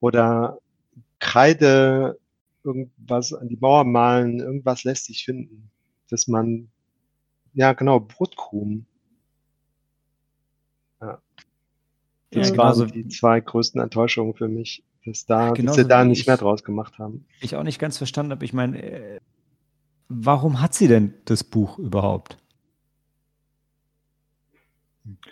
[0.00, 0.58] Oder
[1.18, 2.18] Kreide
[2.62, 5.70] irgendwas an die Mauer malen, irgendwas lässt sich finden,
[6.10, 6.70] dass man,
[7.54, 8.86] ja genau, Brotkrumen.
[11.00, 11.20] Ja.
[12.30, 15.88] Das Ja, waren genauso- die zwei größten Enttäuschungen für mich, dass da, dass Genauso sie
[15.88, 17.24] da nicht ich- mehr draus gemacht haben.
[17.40, 18.44] Ich auch nicht ganz verstanden habe.
[18.44, 19.20] Ich meine, äh,
[20.08, 22.38] warum hat sie denn das Buch überhaupt?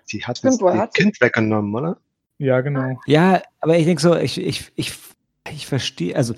[0.04, 1.98] Sie hat Stimmt, das hat sie- Kind weggenommen, oder?
[2.38, 2.98] Ja, genau.
[3.06, 4.92] Ja, aber ich denke so, ich, ich, ich,
[5.50, 6.34] ich verstehe, also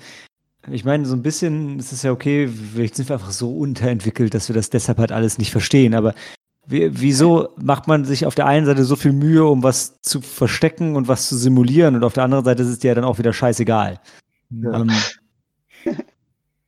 [0.69, 4.33] ich meine, so ein bisschen ist es ja okay, vielleicht sind wir einfach so unterentwickelt,
[4.33, 6.13] dass wir das deshalb halt alles nicht verstehen, aber
[6.69, 10.95] wieso macht man sich auf der einen Seite so viel Mühe, um was zu verstecken
[10.95, 13.17] und was zu simulieren und auf der anderen Seite ist es dir ja dann auch
[13.17, 13.99] wieder scheißegal.
[14.51, 14.81] Ja.
[14.81, 14.91] Ähm,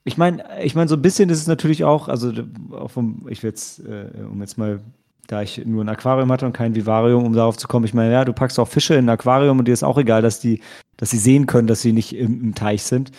[0.03, 2.33] ich meine, ich meine, so ein bisschen ist es natürlich auch, also
[2.71, 4.81] auch vom, ich will jetzt, äh, um jetzt mal,
[5.27, 8.11] da ich nur ein Aquarium hatte und kein Vivarium, um darauf zu kommen, ich meine,
[8.11, 10.61] ja, du packst auch Fische in ein Aquarium und dir ist auch egal, dass die,
[10.97, 13.11] dass sie sehen können, dass sie nicht im, im Teich sind.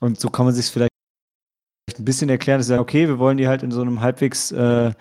[0.00, 0.90] Und so kann man sich vielleicht
[1.98, 4.52] ein bisschen erklären, dass sie sagen, okay, wir wollen die halt in so einem halbwegs,
[4.52, 4.92] äh,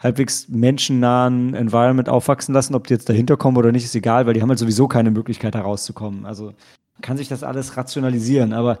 [0.00, 4.34] halbwegs menschennahen Environment aufwachsen lassen, ob die jetzt dahinter kommen oder nicht, ist egal, weil
[4.34, 6.26] die haben halt sowieso keine Möglichkeit, da rauszukommen.
[6.26, 8.78] Also man kann sich das alles rationalisieren, aber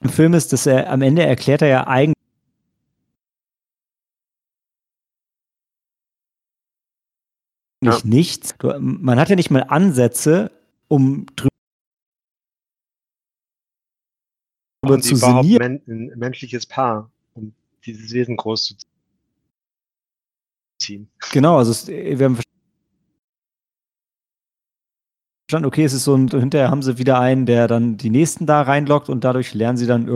[0.00, 2.14] im Film ist, dass er am Ende erklärt er ja eigentlich
[7.84, 7.98] Ja.
[8.02, 8.54] nichts.
[8.58, 10.50] Du, man hat ja nicht mal Ansätze,
[10.88, 11.50] um drüber
[14.96, 15.82] die zu sinnieren.
[15.86, 17.13] men ein menschliches Paar, um
[17.86, 18.74] dieses Wesen groß zu
[20.80, 21.10] ziehen.
[21.32, 22.38] Genau, also es, wir haben
[25.48, 28.46] verstanden, okay, es ist so, und hinterher haben sie wieder einen, der dann die Nächsten
[28.46, 30.08] da reinlockt und dadurch lernen sie dann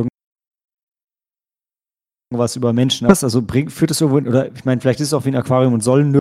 [2.30, 3.06] irgendwas über Menschen.
[3.06, 5.36] Also bringt, führt es irgendwo hin, oder ich meine, vielleicht ist es auch wie ein
[5.36, 6.18] Aquarium und soll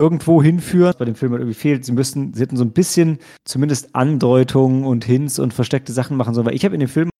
[0.00, 1.84] irgendwo hinführen, bei dem Film halt irgendwie fehlt.
[1.84, 6.34] Sie müssten, sie hätten so ein bisschen zumindest Andeutungen und Hints und versteckte Sachen machen
[6.34, 7.10] sollen, weil ich habe in dem Film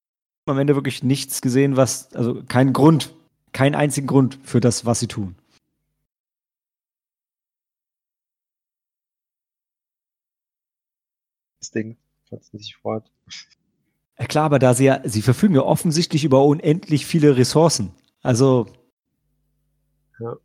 [0.49, 3.15] am Ende wirklich nichts gesehen, was, also keinen Grund,
[3.53, 5.37] keinen einzigen Grund für das, was sie tun.
[11.61, 11.99] Das Ding
[12.31, 13.11] setzen sich fort.
[14.19, 17.93] Ja, klar, aber da sie ja, sie verfügen ja offensichtlich über unendlich viele Ressourcen.
[18.23, 18.67] Also.
[20.19, 20.37] Ja.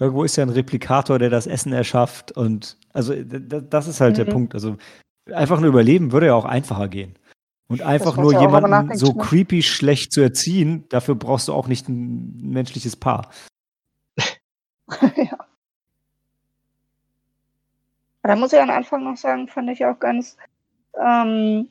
[0.00, 4.24] Irgendwo ist ja ein Replikator, der das Essen erschafft und also das ist halt der
[4.24, 4.30] Mhm.
[4.30, 4.54] Punkt.
[4.54, 4.76] Also
[5.30, 7.16] einfach nur überleben würde ja auch einfacher gehen.
[7.68, 9.28] Und einfach nur jemanden so macht.
[9.28, 13.30] creepy schlecht zu erziehen, dafür brauchst du auch nicht ein menschliches Paar.
[15.16, 15.38] ja.
[18.22, 20.36] Da muss ich am Anfang noch sagen, fand ich auch ganz,
[21.00, 21.68] ähm,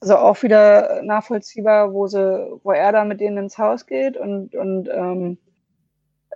[0.00, 4.54] also auch wieder nachvollziehbar, wo sie, wo er da mit denen ins Haus geht und,
[4.54, 5.38] und ähm,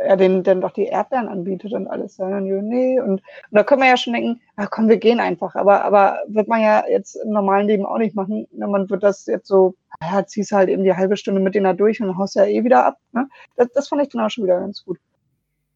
[0.01, 2.17] er denen dann doch die Erdbeeren anbietet und alles.
[2.19, 3.01] Ja, nee.
[3.01, 5.55] Und, und da können wir ja schon denken, ach komm, wir gehen einfach.
[5.55, 8.47] Aber, aber wird man ja jetzt im normalen Leben auch nicht machen.
[8.53, 8.67] Ne?
[8.67, 11.73] Man wird das jetzt so, ja, ziehst halt eben die halbe Stunde mit denen da
[11.73, 12.99] durch und haust ja eh wieder ab.
[13.13, 13.29] Ne?
[13.57, 14.99] Das, das fand ich dann auch schon wieder ganz gut.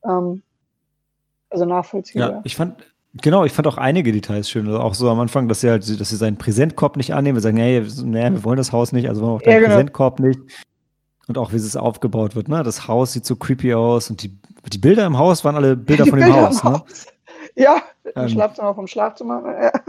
[0.05, 0.43] Ähm,
[1.51, 2.31] also nachvollziehbar.
[2.31, 2.77] Ja, ich fand,
[3.15, 4.67] genau, ich fand auch einige Details schön.
[4.67, 7.37] Also auch so am Anfang, dass sie halt, dass sie seinen Präsentkorb nicht annehmen.
[7.37, 9.61] Wir sagen, nee, nee, wir wollen das Haus nicht, also wollen wir auch Ja, deinen
[9.63, 9.75] genau.
[9.75, 10.41] Präsentkorb nicht.
[11.33, 12.63] Und auch wie es aufgebaut wird, ne?
[12.63, 14.39] Das Haus sieht so creepy aus und die,
[14.71, 16.73] die Bilder im Haus waren alle Bilder Die von dem Bilder Haus, ne?
[16.73, 17.07] Haus.
[17.57, 18.29] Ja, im Ähm.
[18.29, 19.43] Schlafzimmer vom Schlafzimmer.
[19.63, 19.73] Ja.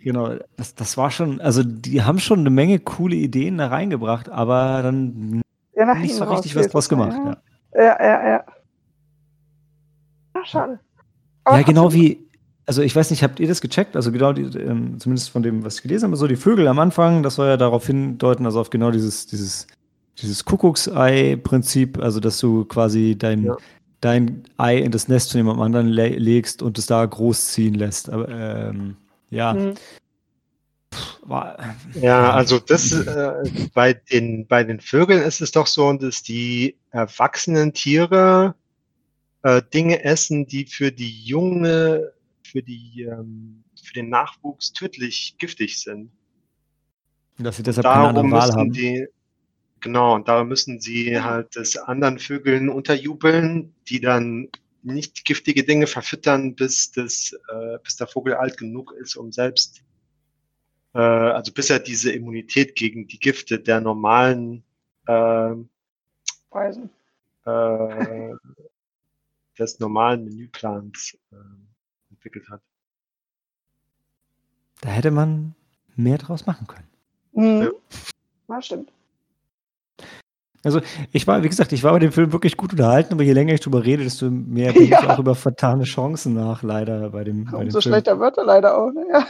[0.00, 4.28] Genau, das, das war schon, also die haben schon eine Menge coole Ideen da reingebracht,
[4.28, 5.40] aber dann
[5.76, 7.16] ja, nicht so richtig was draus gemacht.
[7.16, 8.04] Ja, ja, ja.
[8.04, 8.44] ja, ja.
[10.34, 10.80] Ach, schade.
[11.44, 12.28] Aber ja, genau wie,
[12.66, 13.94] also ich weiß nicht, habt ihr das gecheckt?
[13.94, 16.80] Also genau, die, ähm, zumindest von dem, was ich gelesen habe, so die Vögel am
[16.80, 19.68] Anfang, das soll ja darauf hindeuten, also auf genau dieses, dieses,
[20.20, 23.56] dieses Kuckucksei-Prinzip, also dass du quasi dein, ja.
[24.00, 28.10] dein Ei in das Nest von jemandem anderen le legst und es da großziehen lässt.
[28.10, 28.96] Aber ähm,
[29.30, 29.52] ja.
[29.52, 29.74] Mhm.
[32.00, 33.34] Ja, also das äh,
[33.74, 38.54] bei den bei den Vögeln ist es doch so, dass die erwachsenen Tiere
[39.42, 42.12] äh, Dinge essen, die für die junge,
[42.44, 46.10] für die ähm, für den Nachwuchs tödlich giftig sind.
[47.38, 48.72] Dass sie deshalb keine andere Wahl haben.
[48.72, 49.06] Die,
[49.86, 54.48] genau, und darum müssen sie halt das anderen Vögeln unterjubeln, die dann
[54.82, 59.82] nicht giftige Dinge verfüttern, bis das, äh, bis der Vogel alt genug ist, um selbst
[60.94, 64.64] äh, also bis er diese Immunität gegen die Gifte der normalen
[65.06, 65.54] äh,
[66.50, 66.90] Weisen.
[67.44, 68.34] Äh,
[69.58, 71.36] des normalen Menüplans äh,
[72.10, 72.60] entwickelt hat.
[74.80, 75.54] Da hätte man
[75.94, 76.88] mehr draus machen können.
[77.32, 77.62] Mhm.
[77.62, 77.70] Ja.
[78.48, 78.92] ja, stimmt.
[80.66, 80.80] Also
[81.12, 83.54] ich war, wie gesagt, ich war bei dem Film wirklich gut unterhalten, aber je länger
[83.54, 85.00] ich drüber rede, desto mehr denke ja.
[85.00, 87.44] ich auch über vertane Chancen nach, leider bei dem.
[87.44, 89.06] Bei Umso schlechter wird er leider auch, ne?
[89.12, 89.26] Ja.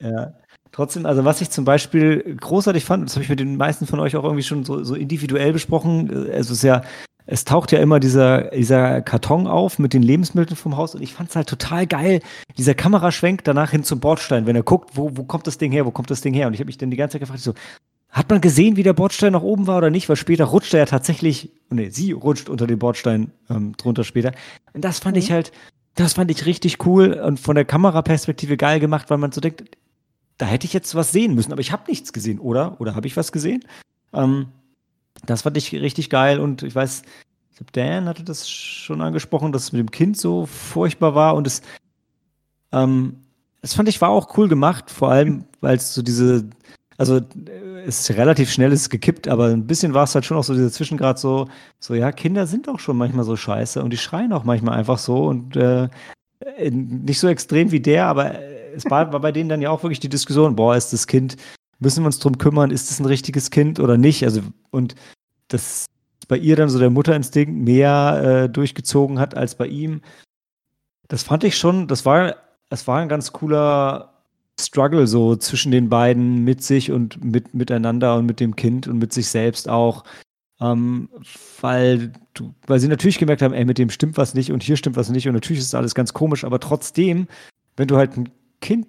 [0.10, 0.32] ja.
[0.72, 4.00] Trotzdem, also was ich zum Beispiel großartig fand, das habe ich mit den meisten von
[4.00, 6.82] euch auch irgendwie schon so, so individuell besprochen, also es ist ja,
[7.26, 11.12] es taucht ja immer dieser, dieser Karton auf mit den Lebensmitteln vom Haus und ich
[11.12, 12.20] fand es halt total geil,
[12.56, 15.84] dieser Kameraschwenk danach hin zum Bordstein, wenn er guckt, wo, wo kommt das Ding her,
[15.84, 16.46] wo kommt das Ding her?
[16.46, 17.52] Und ich habe mich dann die ganze Zeit gefragt, so,
[18.10, 20.08] hat man gesehen, wie der Bordstein nach oben war oder nicht?
[20.08, 24.32] Weil später rutscht er ja tatsächlich, nee, sie rutscht unter den Bordstein ähm, drunter später.
[24.72, 25.22] Und das fand mhm.
[25.22, 25.52] ich halt,
[25.94, 29.64] das fand ich richtig cool und von der Kameraperspektive geil gemacht, weil man so denkt,
[30.38, 32.80] da hätte ich jetzt was sehen müssen, aber ich habe nichts gesehen, oder?
[32.80, 33.64] Oder habe ich was gesehen?
[34.12, 34.46] Ähm,
[35.26, 37.02] das fand ich richtig geil und ich weiß,
[37.50, 41.34] ich glaube, Dan hatte das schon angesprochen, dass es mit dem Kind so furchtbar war
[41.34, 41.62] und es,
[42.72, 43.16] ähm,
[43.60, 46.48] das fand ich war auch cool gemacht, vor allem, weil es so diese,
[46.98, 47.20] also
[47.86, 50.52] es ist relativ schnell ist gekippt, aber ein bisschen war es halt schon auch so
[50.52, 54.32] dieser Zwischengrad so, so ja, Kinder sind auch schon manchmal so scheiße und die schreien
[54.32, 55.88] auch manchmal einfach so und äh,
[56.70, 58.34] nicht so extrem wie der, aber
[58.74, 61.36] es war, war bei denen dann ja auch wirklich die Diskussion, boah, ist das Kind,
[61.78, 64.24] müssen wir uns drum kümmern, ist das ein richtiges Kind oder nicht?
[64.24, 64.94] Also, und
[65.48, 65.86] das
[66.28, 70.02] bei ihr dann so der Mutterinstinkt mehr äh, durchgezogen hat als bei ihm.
[71.08, 72.36] Das fand ich schon, das war,
[72.68, 74.17] das war ein ganz cooler
[74.60, 78.98] Struggle so zwischen den beiden mit sich und mit, miteinander und mit dem Kind und
[78.98, 80.04] mit sich selbst auch.
[80.60, 81.08] Ähm,
[81.60, 84.76] weil, du, weil sie natürlich gemerkt haben, ey, mit dem stimmt was nicht und hier
[84.76, 87.28] stimmt was nicht und natürlich ist alles ganz komisch, aber trotzdem,
[87.76, 88.28] wenn du halt ein
[88.60, 88.88] Kind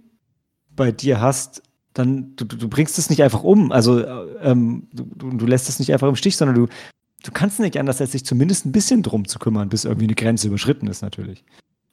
[0.76, 1.62] bei dir hast,
[1.94, 3.72] dann du, du bringst es nicht einfach um.
[3.72, 4.06] Also
[4.42, 6.68] ähm, du, du lässt es nicht einfach im Stich, sondern du,
[7.24, 10.16] du kannst nicht anders, als sich zumindest ein bisschen drum zu kümmern, bis irgendwie eine
[10.16, 11.44] Grenze überschritten ist, natürlich.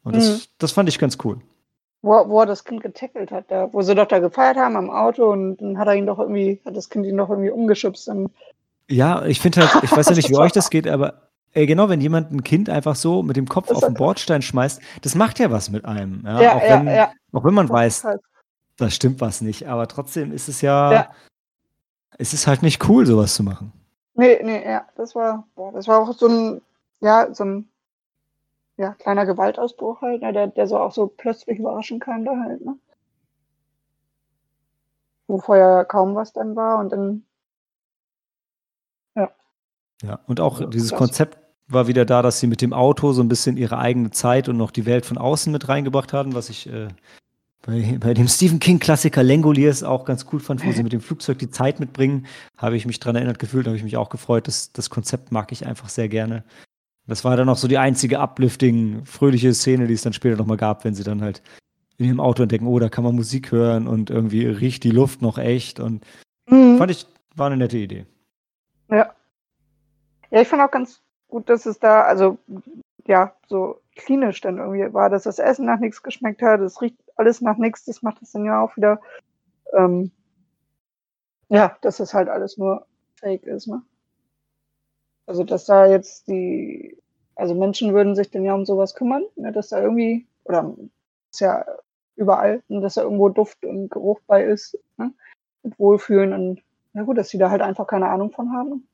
[0.05, 0.43] Und das, mhm.
[0.59, 1.41] das fand ich ganz cool.
[2.03, 4.91] Wo, wo er das Kind getackelt hat, da, wo sie doch da gefeiert haben am
[4.91, 8.11] Auto und dann hat er ihn doch irgendwie, hat das Kind ihn doch irgendwie umgeschubst.
[8.89, 11.89] Ja, ich finde halt, ich weiß ja nicht, wie euch das geht, aber Ey, genau,
[11.89, 15.39] wenn jemand ein Kind einfach so mit dem Kopf auf den Bordstein schmeißt, das macht
[15.39, 16.23] ja was mit einem.
[16.23, 18.21] Ja, ja, auch, wenn, ja, auch, wenn, man weiß, halt.
[18.77, 19.67] da stimmt was nicht.
[19.67, 21.09] Aber trotzdem ist es ja,
[22.19, 23.73] es ist halt nicht cool, sowas zu machen.
[24.13, 26.61] Nee, nee, ja, das war, boah, das war auch so ein,
[27.01, 27.69] ja, so ein
[28.77, 32.65] ja, kleiner Gewaltausbruch halt, ne, der, der so auch so plötzlich überraschen kam da halt,
[32.65, 32.79] ne?
[35.27, 37.25] Wo vorher kaum was dann war und dann,
[39.15, 39.31] ja.
[40.03, 40.99] Ja, und auch ja, dieses krass.
[40.99, 44.49] Konzept war wieder da, dass sie mit dem Auto so ein bisschen ihre eigene Zeit
[44.49, 46.89] und noch die Welt von außen mit reingebracht haben, was ich äh,
[47.63, 51.41] bei, bei, dem Stephen King-Klassiker Langoliers auch ganz cool fand, wo sie mit dem Flugzeug
[51.41, 52.27] die Zeit mitbringen.
[52.57, 54.47] Habe ich mich daran erinnert gefühlt, habe ich mich auch gefreut.
[54.47, 56.45] Das, das Konzept mag ich einfach sehr gerne.
[57.07, 60.57] Das war dann auch so die einzige uplifting, fröhliche Szene, die es dann später nochmal
[60.57, 61.43] gab, wenn sie dann halt
[61.99, 65.23] in dem Auto entdecken, oh, da kann man Musik hören und irgendwie riecht die Luft
[65.23, 65.81] noch echt.
[65.81, 66.05] Und
[66.47, 66.79] mhm.
[66.79, 68.07] fand ich, war eine nette Idee.
[68.91, 69.15] Ja.
[70.31, 72.39] Ja, ich fand auch ganz gut, dass es da, also
[73.07, 76.97] ja, so klinisch dann irgendwie war, dass das Essen nach nichts geschmeckt hat, es riecht
[77.17, 79.01] alles nach nichts, das macht es dann ja auch wieder,
[79.73, 80.11] ähm,
[81.49, 83.83] ja, dass das halt alles nur Fake ist, ne?
[85.27, 86.97] Also, dass da jetzt die,
[87.35, 90.75] also Menschen würden sich dann ja um sowas kümmern, ne, dass da irgendwie, oder
[91.33, 91.65] ist ja
[92.17, 95.13] überall, ne, dass da irgendwo Duft und Geruch bei ist, ne?
[95.63, 96.63] mit Wohlfühlen und,
[96.93, 98.87] na gut, dass die da halt einfach keine Ahnung von haben.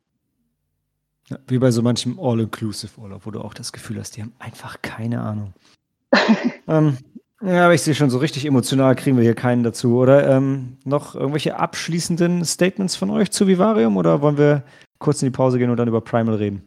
[1.28, 4.82] Ja, wie bei so manchem All-Inclusive-Urlaub, wo du auch das Gefühl hast, die haben einfach
[4.82, 5.52] keine Ahnung.
[6.68, 6.98] ähm,
[7.42, 9.96] ja, aber ich sehe schon, so richtig emotional kriegen wir hier keinen dazu.
[9.96, 13.96] Oder ähm, noch irgendwelche abschließenden Statements von euch zu Vivarium?
[13.96, 14.62] Oder wollen wir
[15.02, 16.64] kurz in die Pause gehen und dann über Primal reden.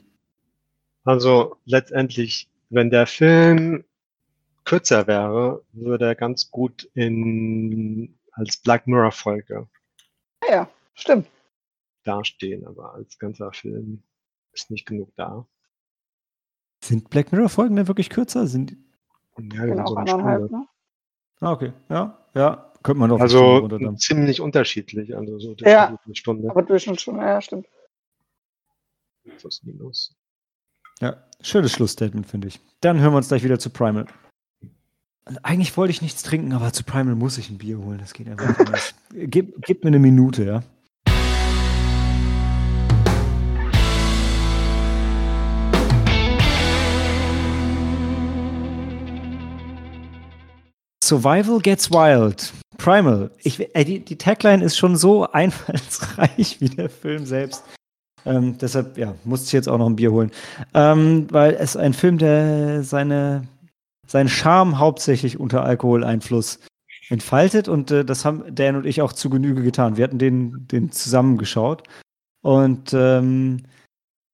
[1.04, 3.84] Also letztendlich, wenn der Film
[4.66, 9.68] kürzer wäre, würde er ganz gut in als Black Mirror Folge.
[10.44, 11.28] Ja, ja, stimmt.
[12.04, 14.04] Dastehen, aber als ganzer Film
[14.52, 15.46] ist nicht genug da.
[16.84, 18.48] Sind Black Mirror Folgen denn wirklich kürzer?
[18.48, 18.76] Sind
[19.38, 20.68] ja, genau, so anderthalb, ne?
[21.40, 21.74] Ah, okay.
[21.90, 22.72] Ja, ja.
[22.84, 25.16] Könnte man doch Also ziemlich unterschiedlich.
[25.16, 26.50] Also so ja, Stunde.
[26.50, 27.68] Aber Durchschnittsstunde, ja, stimmt.
[29.38, 30.16] Plus minus.
[31.02, 32.60] Ja, schönes Schlussstatement, finde ich.
[32.82, 34.06] Dann hören wir uns gleich wieder zu Primal.
[35.42, 37.98] Eigentlich wollte ich nichts trinken, aber zu Primal muss ich ein Bier holen.
[37.98, 38.96] Das geht einfach nicht.
[39.32, 40.64] Gib, gib mir eine Minute, ja.
[51.04, 52.52] Survival gets wild.
[52.78, 53.32] Primal.
[53.44, 57.64] Ich, äh, die, die, Tagline ist schon so einfallsreich wie der Film selbst.
[58.26, 60.32] Ähm, deshalb, ja, musste ich jetzt auch noch ein Bier holen.
[60.74, 63.48] Ähm, weil es ein Film, der seine,
[64.08, 66.60] seinen Charme hauptsächlich unter Alkoholeinfluss
[67.10, 69.98] entfaltet und äh, das haben Dan und ich auch zu Genüge getan.
[69.98, 71.84] Wir hatten den, den zusammengeschaut
[72.42, 73.64] und ähm,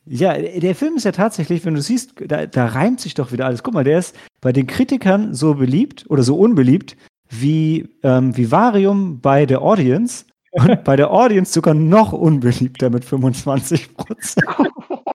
[0.06, 3.45] ja, der Film ist ja tatsächlich, wenn du siehst, da, da reimt sich doch wieder
[3.45, 3.62] alles.
[3.62, 6.97] Guck mal, der ist bei den Kritikern so beliebt oder so unbeliebt
[7.30, 13.95] wie ähm, Vivarium bei der Audience und bei der Audience sogar noch unbeliebter mit 25
[13.95, 14.45] Prozent.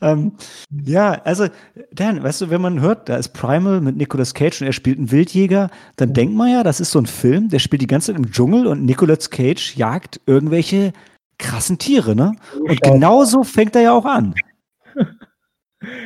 [0.00, 0.32] ähm,
[0.84, 1.46] ja, also,
[1.92, 4.98] Dan, weißt du, wenn man hört, da ist Primal mit Nicolas Cage und er spielt
[4.98, 8.12] einen Wildjäger, dann denkt man ja, das ist so ein Film, der spielt die ganze
[8.12, 10.92] Zeit im Dschungel und Nicolas Cage jagt irgendwelche
[11.38, 12.36] krassen Tiere, ne?
[12.60, 14.34] Und genauso fängt er ja auch an.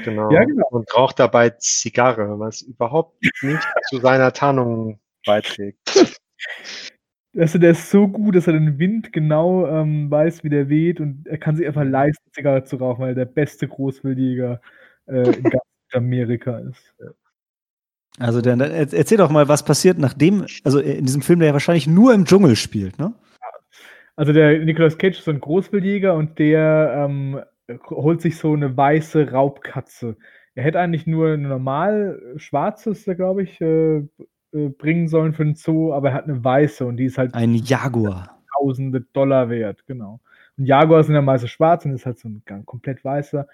[0.05, 0.29] Genau.
[0.33, 0.67] Ja, genau.
[0.71, 5.79] Und raucht dabei Zigarre, was überhaupt nicht zu seiner Tarnung beiträgt.
[7.37, 11.01] Also der ist so gut, dass er den Wind genau ähm, weiß, wie der weht
[11.01, 14.61] und er kann sich einfach leisten, Zigarre zu rauchen, weil er der beste Großwildjäger
[15.07, 15.63] äh, in ganz
[15.93, 16.95] Amerika ist.
[18.19, 21.87] Also dann erzähl doch mal, was passiert nachdem, also in diesem Film, der ja wahrscheinlich
[21.87, 23.15] nur im Dschungel spielt, ne?
[24.17, 27.41] Also der Nicolas Cage ist so ein Großwildjäger und der ähm,
[27.89, 30.17] holt sich so eine weiße Raubkatze.
[30.57, 34.03] Er hätte eigentlich nur eine normal schwarzes, glaube ich, äh,
[34.53, 37.35] äh, bringen sollen für den Zoo, aber er hat eine weiße und die ist halt
[37.35, 38.41] ein Jaguar.
[38.59, 40.21] Tausende Dollar wert, genau.
[40.57, 43.47] Und Jaguar sind ja meistens schwarz und ist halt so ein komplett weißer.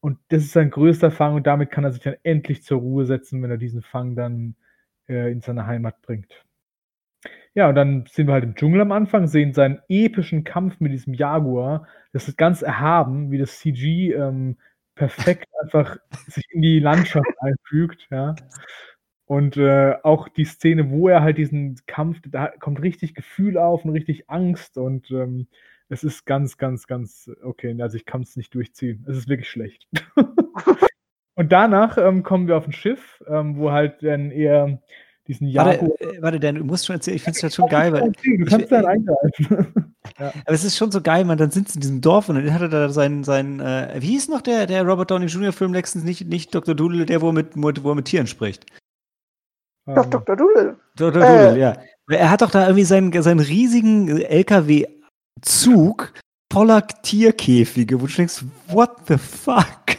[0.00, 3.06] Und das ist sein größter Fang und damit kann er sich dann endlich zur Ruhe
[3.06, 4.54] setzen, wenn er diesen Fang dann
[5.08, 6.44] äh, in seine Heimat bringt.
[7.54, 10.92] Ja, und dann sind wir halt im Dschungel am Anfang, sehen seinen epischen Kampf mit
[10.92, 11.86] diesem Jaguar.
[12.12, 14.58] Das ist ganz erhaben, wie das CG ähm,
[14.94, 18.34] perfekt einfach sich in die Landschaft einfügt, ja.
[19.26, 23.84] Und äh, auch die Szene, wo er halt diesen Kampf, da kommt richtig Gefühl auf
[23.84, 25.46] und richtig Angst und ähm,
[25.88, 27.74] es ist ganz, ganz, ganz okay.
[27.80, 29.04] Also ich kann es nicht durchziehen.
[29.08, 29.86] Es ist wirklich schlecht.
[31.34, 34.82] und danach ähm, kommen wir auf ein Schiff, ähm, wo halt dann eher
[35.26, 35.80] diesen Jaguar.
[35.80, 38.12] Warte, äh, warte, Dan, du musst schon erzählen, ich finde es halt schon geil, weil.
[38.12, 39.94] Du kannst dann eingreifen.
[40.18, 40.32] ja.
[40.44, 42.60] Aber es ist schon so geil, man, dann sie in diesem Dorf und dann hat
[42.60, 45.52] er da seinen, seinen äh, wie hieß noch der, der Robert Downey Jr.
[45.52, 46.74] Film letztens, nicht, nicht Dr.
[46.74, 48.66] Doodle, der, wo mit, wo er mit Tieren spricht.
[49.86, 50.36] Doch, Dr.
[50.36, 50.76] Doodle.
[50.96, 51.20] Dr.
[51.20, 51.60] Doodle, äh.
[51.60, 51.76] ja.
[52.08, 56.12] Er hat doch da irgendwie seinen, seinen riesigen LKW-Zug
[56.52, 59.96] voller Tierkäfige, wo du denkst, what the fuck?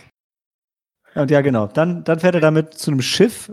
[1.16, 1.68] Und ja, genau.
[1.68, 3.52] Dann, dann fährt er damit zu einem Schiff,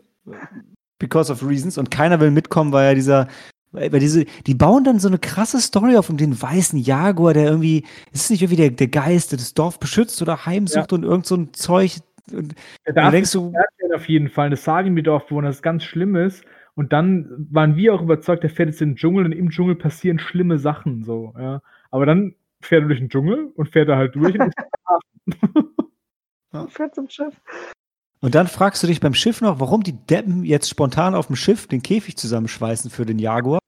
[0.99, 3.29] because of reasons, und keiner will mitkommen, weil ja dieser,
[3.73, 7.47] weil diese, die bauen dann so eine krasse Story auf um den weißen Jaguar, der
[7.47, 10.97] irgendwie, ist es nicht irgendwie der, der Geist, der das Dorf beschützt oder heimsucht ja.
[10.99, 11.97] und irgend so ein Zeug.
[12.31, 12.55] Und,
[12.85, 13.53] da denkst du,
[13.95, 16.45] auf jeden Fall, das sagen wir Dorfbewohner, das ganz schlimm ist.
[16.75, 19.75] Und dann waren wir auch überzeugt, der fährt jetzt in den Dschungel und im Dschungel
[19.75, 21.61] passieren schlimme Sachen, so, ja.
[21.91, 24.55] Aber dann fährt er durch den Dschungel und fährt er halt durch und
[26.53, 26.67] ja.
[26.69, 27.35] fährt zum Schiff.
[28.21, 31.37] Und dann fragst du dich beim Schiff noch, warum die Deppen jetzt spontan auf dem
[31.37, 33.59] Schiff den Käfig zusammenschweißen für den Jaguar.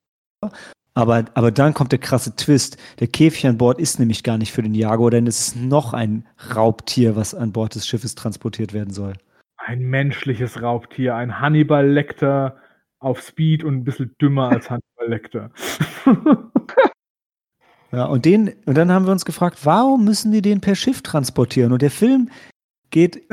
[0.94, 2.78] Aber, aber dann kommt der krasse Twist.
[3.00, 5.92] Der Käfig an Bord ist nämlich gar nicht für den Jaguar, denn es ist noch
[5.92, 9.14] ein Raubtier, was an Bord des Schiffes transportiert werden soll.
[9.56, 12.56] Ein menschliches Raubtier, ein Hannibal Lecter
[13.00, 15.50] auf Speed und ein bisschen dümmer als Hannibal Lecter.
[17.92, 21.02] ja, und den, und dann haben wir uns gefragt, warum müssen die den per Schiff
[21.02, 21.72] transportieren?
[21.72, 22.30] Und der Film
[22.90, 23.26] geht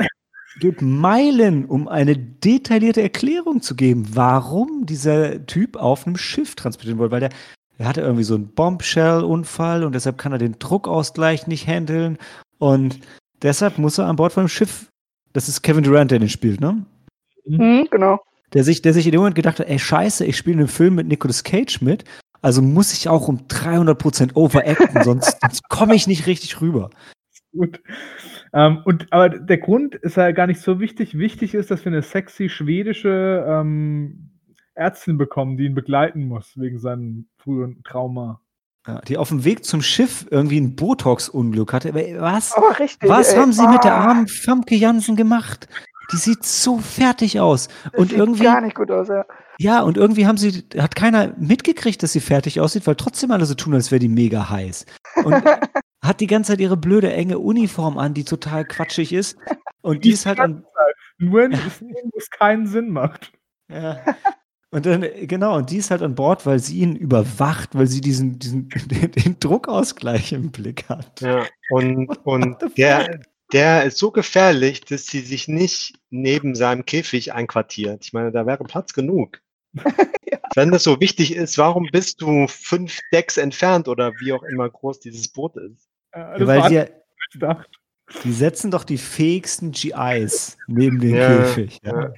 [0.60, 6.98] geht Meilen, um eine detaillierte Erklärung zu geben, warum dieser Typ auf einem Schiff transportieren
[6.98, 7.12] wollte.
[7.12, 7.30] Weil der,
[7.78, 12.18] der hatte irgendwie so einen Bombshell-Unfall und deshalb kann er den Druckausgleich nicht handeln.
[12.58, 13.00] Und
[13.42, 14.88] deshalb muss er an Bord von einem Schiff.
[15.32, 16.84] Das ist Kevin Durant, der den spielt, ne?
[17.46, 18.20] Mhm, genau.
[18.52, 20.96] Der sich, der sich in dem Moment gedacht hat, ey, scheiße, ich spiele einen Film
[20.96, 22.04] mit Nicolas Cage mit
[22.42, 26.90] Also muss ich auch um 300% overacten, sonst, sonst komme ich nicht richtig rüber.
[27.52, 27.80] Gut.
[28.54, 31.16] Ähm, und, aber der Grund ist ja gar nicht so wichtig.
[31.16, 34.30] Wichtig ist, dass wir eine sexy schwedische ähm,
[34.74, 38.40] Ärztin bekommen, die ihn begleiten muss, wegen seinem frühen Trauma.
[38.86, 41.94] Ja, die auf dem Weg zum Schiff irgendwie ein Botox-Unglück hatte.
[41.94, 42.52] Was?
[42.56, 43.38] Oh, richtig, was ey.
[43.38, 44.06] haben sie mit der Ah.
[44.08, 45.68] armen Famke Jansen gemacht?
[46.12, 47.68] Die sieht so fertig aus.
[47.84, 49.24] Das Und sieht irgendwie, gar nicht gut aus, ja.
[49.58, 53.46] ja, und irgendwie haben sie, hat keiner mitgekriegt, dass sie fertig aussieht, weil trotzdem alle
[53.46, 54.84] so tun, als wäre die mega heiß.
[55.24, 55.32] Und
[56.02, 59.38] hat die ganze Zeit ihre blöde, enge Uniform an, die total quatschig ist.
[59.82, 60.64] Und die ist halt an,
[61.18, 63.32] Nur in wo es keinen Sinn macht.
[63.68, 64.00] Ja.
[64.70, 68.00] Und dann, genau, und die ist halt an Bord, weil sie ihn überwacht, weil sie
[68.00, 71.20] diesen, diesen den, den Druckausgleich im Blick hat.
[71.20, 73.20] Ja, und, und der,
[73.52, 78.04] der ist so gefährlich, dass sie sich nicht neben seinem Käfig einquartiert.
[78.04, 79.40] Ich meine, da wäre Platz genug.
[80.54, 84.68] Wenn das so wichtig ist, warum bist du fünf Decks entfernt oder wie auch immer
[84.68, 85.91] groß dieses Boot ist?
[86.12, 86.84] Äh, Ja, das weil war sie,
[87.32, 87.68] gedacht.
[88.24, 91.78] die setzen doch die fähigsten GIs neben den Ja, Käfig.
[91.82, 92.00] Ja.
[92.02, 92.12] ja.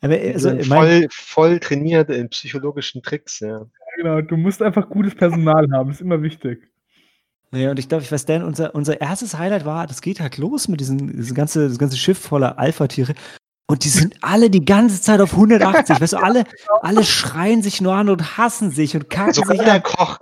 [0.00, 3.64] Aber Die also, ich mein, voll, voll trainiert in psychologischen Tricks, ja.
[3.96, 6.68] Genau, du musst einfach gutes Personal haben, ist immer wichtig.
[7.52, 10.36] naja, und ich glaube, ich weiß, Dan, unser, unser erstes Highlight war, das geht halt
[10.36, 13.14] los mit diesem, diesem ganze, das ganze Schiff voller Alpha-Tiere.
[13.66, 15.98] Und die sind alle die ganze Zeit auf 180.
[16.00, 16.44] Weißt du, alle,
[16.82, 19.82] alle schreien sich nur an und hassen sich und kacken Sogar sich der an.
[19.84, 20.18] Koch.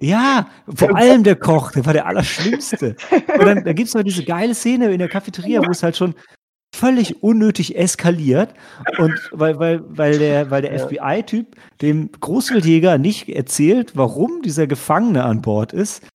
[0.00, 2.94] Ja, vor allem der Koch, der war der Allerschlimmste.
[3.10, 5.96] Und dann da gibt es mal diese geile Szene in der Cafeteria, wo es halt
[5.96, 6.14] schon
[6.74, 8.54] völlig unnötig eskaliert.
[8.98, 10.86] Und weil, weil, weil der, weil der Ja.
[10.86, 16.06] FBI-Typ dem Großwildjäger nicht erzählt, warum dieser Gefangene an Bord ist.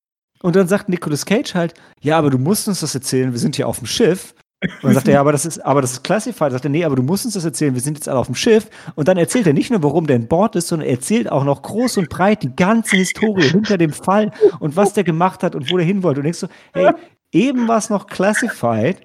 [0.42, 3.56] Und dann sagt Nicolas Cage halt, ja, aber du musst uns das erzählen, wir sind
[3.56, 4.34] hier auf dem Schiff.
[4.64, 6.52] Und dann sagt er, ja, aber das ist, aber das ist classified.
[6.52, 8.34] Sagt er, nee, aber du musst uns das erzählen, wir sind jetzt alle auf dem
[8.34, 8.68] Schiff.
[8.94, 11.44] Und dann erzählt er nicht nur, warum der an Bord ist, sondern er erzählt auch
[11.44, 15.54] noch groß und breit die ganze Historie hinter dem Fall und was der gemacht hat
[15.54, 16.20] und wo der hin wollte.
[16.20, 16.90] Und denkst so, hey,
[17.32, 18.98] eben war es noch classified.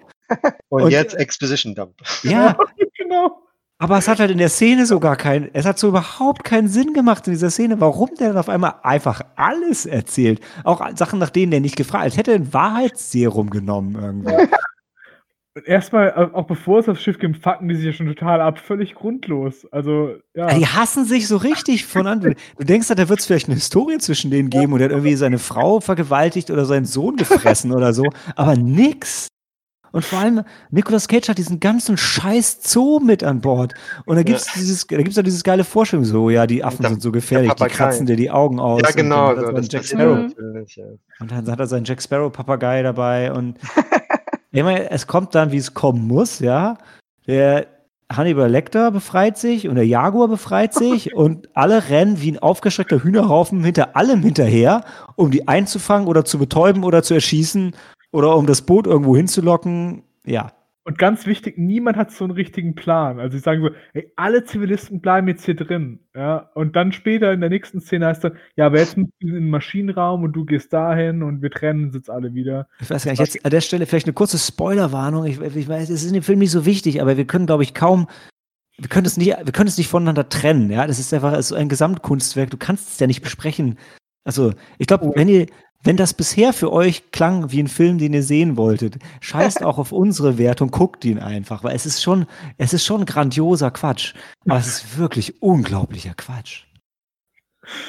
[0.70, 1.96] Und, Und- jetzt Exposition Dump.
[2.24, 2.56] Ja,
[2.98, 3.40] genau.
[3.80, 6.68] aber es hat halt in der Szene so gar keinen, es hat so überhaupt keinen
[6.68, 10.40] Sinn gemacht in dieser Szene, warum der dann auf einmal einfach alles erzählt.
[10.64, 12.06] Auch Sachen, nach denen der nicht gefragt hat.
[12.12, 14.48] Als hätte er ein Wahrheitsserum genommen irgendwie.
[15.66, 18.60] Erstmal, äh, auch bevor es aufs Schiff gibt, fucken die sich ja schon total ab.
[18.60, 19.66] Völlig grundlos.
[19.72, 20.48] Also, ja.
[20.54, 22.20] Die hassen sich so richtig von an.
[22.22, 22.34] Du
[22.66, 25.40] denkst, da wird es vielleicht eine Historie zwischen denen geben und er hat irgendwie seine
[25.40, 28.04] Frau vergewaltigt oder seinen Sohn gefressen oder so,
[28.36, 29.28] aber nix.
[29.92, 33.74] Und vor allem, Nicolas Cage hat diesen ganzen scheiß Zoo mit an Bord.
[34.06, 36.92] Und da gibt's dieses, da gibt's doch dieses geile Vorstellung, so, ja, die Affen Der-
[36.92, 38.82] sind so gefährlich, die kratzen dir die Augen aus.
[38.84, 39.30] Ja, genau.
[39.32, 40.32] Und dann, So, hat er das seinen Jack Sparrow,
[40.76, 40.86] ja.
[41.22, 43.58] und dann hat er seinen Jack Sparrow Papagei dabei und
[44.52, 46.78] ich meine, es kommt dann, wie es kommen muss, ja.
[47.28, 47.68] Der
[48.12, 53.04] Hannibal Lecter befreit sich und der Jaguar befreit sich und alle rennen wie ein aufgeschreckter
[53.04, 54.84] Hühnerhaufen hinter allem hinterher,
[55.16, 57.76] um die einzufangen oder zu betäuben oder zu erschießen
[58.12, 60.04] oder um das Boot irgendwo hinzulocken.
[60.26, 60.52] Ja.
[60.86, 63.20] Und ganz wichtig, niemand hat so einen richtigen Plan.
[63.20, 66.00] Also sie sagen so, ey, alle Zivilisten bleiben jetzt hier drin.
[66.16, 66.50] Ja?
[66.56, 69.36] Und dann später in der nächsten Szene heißt dann, ja, aber jetzt müssen wir in
[69.36, 72.68] den Maschinenraum und du gehst dahin und wir trennen uns jetzt alle wieder.
[72.80, 75.26] Ich weiß gar nicht, jetzt an der Stelle vielleicht eine kurze Spoilerwarnung.
[75.26, 77.64] Ich, ich weiß, es ist in dem Film nicht so wichtig, aber wir können, glaube
[77.64, 78.08] ich, kaum,
[78.78, 80.88] wir können es nicht, wir können es nicht voneinander trennen, ja.
[80.88, 82.50] Das ist einfach so ein Gesamtkunstwerk.
[82.50, 83.78] Du kannst es ja nicht besprechen.
[84.24, 85.48] Also, ich glaube, wenn ihr,
[85.84, 89.78] wenn das bisher für euch klang wie ein Film, den ihr sehen wolltet, scheißt auch
[89.78, 92.26] auf unsere Wertung, guckt ihn einfach, weil es ist schon,
[92.58, 94.14] es ist schon grandioser Quatsch.
[94.46, 96.66] Aber es ist wirklich unglaublicher Quatsch.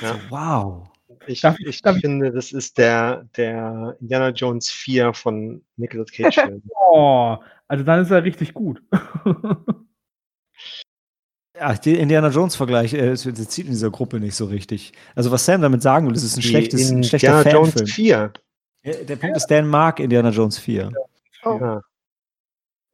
[0.03, 0.14] Ja.
[0.14, 0.86] So, wow.
[1.26, 6.62] Ich, Darf ich- finde, das ist der, der Indiana Jones 4 von Nicolas Cage Film.
[6.93, 7.36] Oh,
[7.68, 8.82] also dann ist er richtig gut.
[11.61, 14.92] Ja, der Indiana Jones-Vergleich äh, es zieht in dieser Gruppe nicht so richtig.
[15.14, 17.86] Also, was Sam damit sagen will, es ist ein, schlechtes, ein schlechter Indiana Jones Fanfilm.
[17.86, 18.32] 4.
[18.82, 20.90] Ja, Der Punkt ist, Dan mag Indiana Jones 4.
[21.44, 21.58] Oh.
[21.61, 21.82] Ja.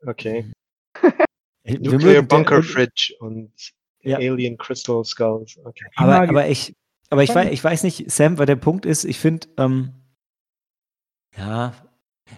[0.05, 0.51] Okay.
[1.63, 3.53] Wir Nuclear mögen- Bunker Fridge und
[4.03, 4.17] Ja.
[4.19, 5.57] Alien Crystal Skulls.
[5.65, 5.85] Okay.
[5.95, 6.75] Aber, aber ich,
[7.11, 9.93] aber ich weiß, ich weiß nicht, Sam, weil der Punkt ist, ich finde, ähm,
[11.37, 11.73] ja,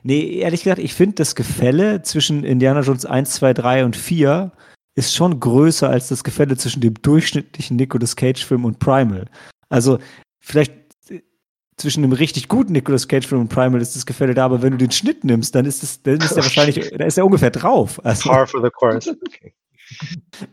[0.03, 4.53] nee, ehrlich gesagt, ich finde das Gefälle zwischen Indiana Jones 1, 2, 3 und 4
[4.99, 9.27] ist schon größer als das Gefälle zwischen dem durchschnittlichen Nicolas Cage-Film und Primal.
[9.69, 9.99] Also,
[10.41, 10.73] vielleicht
[11.09, 11.21] äh,
[11.77, 14.79] zwischen einem richtig guten Nicolas Cage-Film und Primal ist das Gefälle da, aber wenn du
[14.79, 18.05] den Schnitt nimmst, dann ist das, dann ist der wahrscheinlich, da ist er ungefähr drauf.
[18.05, 19.11] Also, Par for the course.
[19.11, 19.55] Okay.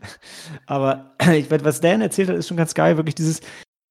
[0.66, 2.96] Aber ich, weiß, was Dan erzählt hat, ist schon ganz geil.
[2.96, 3.40] Wirklich dieses,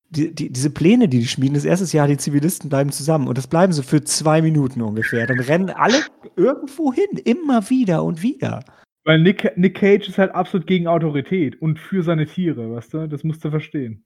[0.09, 1.53] die, die, diese Pläne, die die schmieden.
[1.53, 3.27] Das erste Jahr, die Zivilisten bleiben zusammen.
[3.27, 5.27] Und das bleiben so für zwei Minuten ungefähr.
[5.27, 6.01] Dann rennen alle
[6.35, 7.19] irgendwo hin.
[7.25, 8.63] Immer wieder und wieder.
[9.05, 13.07] Weil Nick, Nick Cage ist halt absolut gegen Autorität und für seine Tiere, weißt du?
[13.07, 14.03] Das musst du verstehen.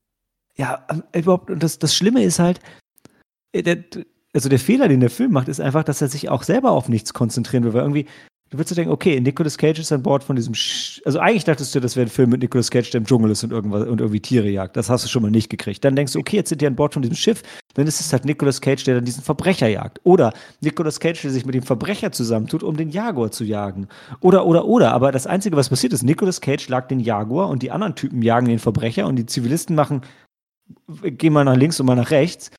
[0.57, 2.59] ja, ähm, überhaupt, und das, das Schlimme ist halt,
[3.53, 3.83] äh, der,
[4.33, 6.89] also der Fehler, den der Film macht, ist einfach, dass er sich auch selber auf
[6.89, 8.07] nichts konzentrieren will, weil irgendwie
[8.49, 10.55] Du würdest denken, okay, Nicolas Cage ist an Bord von diesem.
[10.55, 13.29] Sch also eigentlich dachtest du, das wäre ein Film mit Nicolas Cage, der im Dschungel
[13.29, 14.75] ist und, irgendwas, und irgendwie Tiere jagt.
[14.75, 15.85] Das hast du schon mal nicht gekriegt.
[15.85, 17.43] Dann denkst du, okay, jetzt sind die an Bord von diesem Schiff.
[17.75, 20.01] Dann ist es halt Nicolas Cage, der dann diesen Verbrecher jagt.
[20.03, 23.87] Oder Nicolas Cage, der sich mit dem Verbrecher zusammentut, um den Jaguar zu jagen.
[24.19, 24.93] Oder, oder, oder.
[24.93, 28.23] Aber das Einzige, was passiert ist, Nicolas Cage jagt den Jaguar und die anderen Typen
[28.23, 30.01] jagen den Verbrecher und die Zivilisten machen,
[31.03, 32.49] gehen mal nach links und mal nach rechts.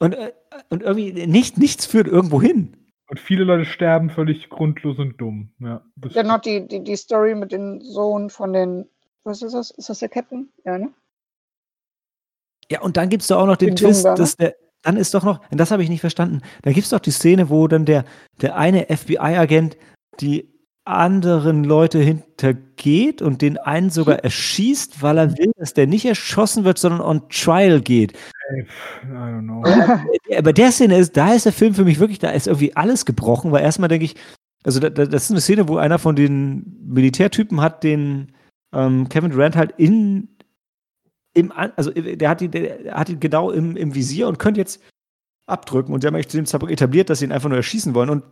[0.00, 0.32] Und, äh,
[0.70, 2.76] und irgendwie nicht, nichts führt irgendwo hin.
[3.06, 5.50] Und viele Leute sterben völlig grundlos und dumm.
[5.58, 8.88] Ja, ja noch die, die, die Story mit dem Sohn von den.
[9.24, 9.70] Was ist das?
[9.70, 10.48] Ist das der Captain?
[10.64, 10.92] Ja, ne?
[12.70, 14.14] Ja, und dann gibt es da auch noch den, den Twist, ne?
[14.14, 14.56] dass der.
[14.82, 17.10] Dann ist doch noch, und das habe ich nicht verstanden, da gibt es doch die
[17.10, 18.04] Szene, wo dann der,
[18.42, 19.78] der eine FBI-Agent
[20.20, 26.04] die anderen Leute hintergeht und den einen sogar erschießt, weil er will, dass der nicht
[26.04, 28.12] erschossen wird, sondern on trial geht.
[28.52, 28.66] I
[29.06, 29.62] don't know.
[30.36, 33.04] Aber der Szene ist, da ist der Film für mich wirklich, da ist irgendwie alles
[33.04, 34.16] gebrochen, weil erstmal denke ich,
[34.64, 38.32] also da, das ist eine Szene, wo einer von den Militärtypen hat den
[38.72, 40.28] ähm, Kevin Durant halt in
[41.34, 44.80] im, also der hat ihn, der hat ihn genau im, im Visier und könnte jetzt
[45.46, 47.94] abdrücken und sie haben eigentlich zu dem Zeitpunkt etabliert, dass sie ihn einfach nur erschießen
[47.94, 48.24] wollen und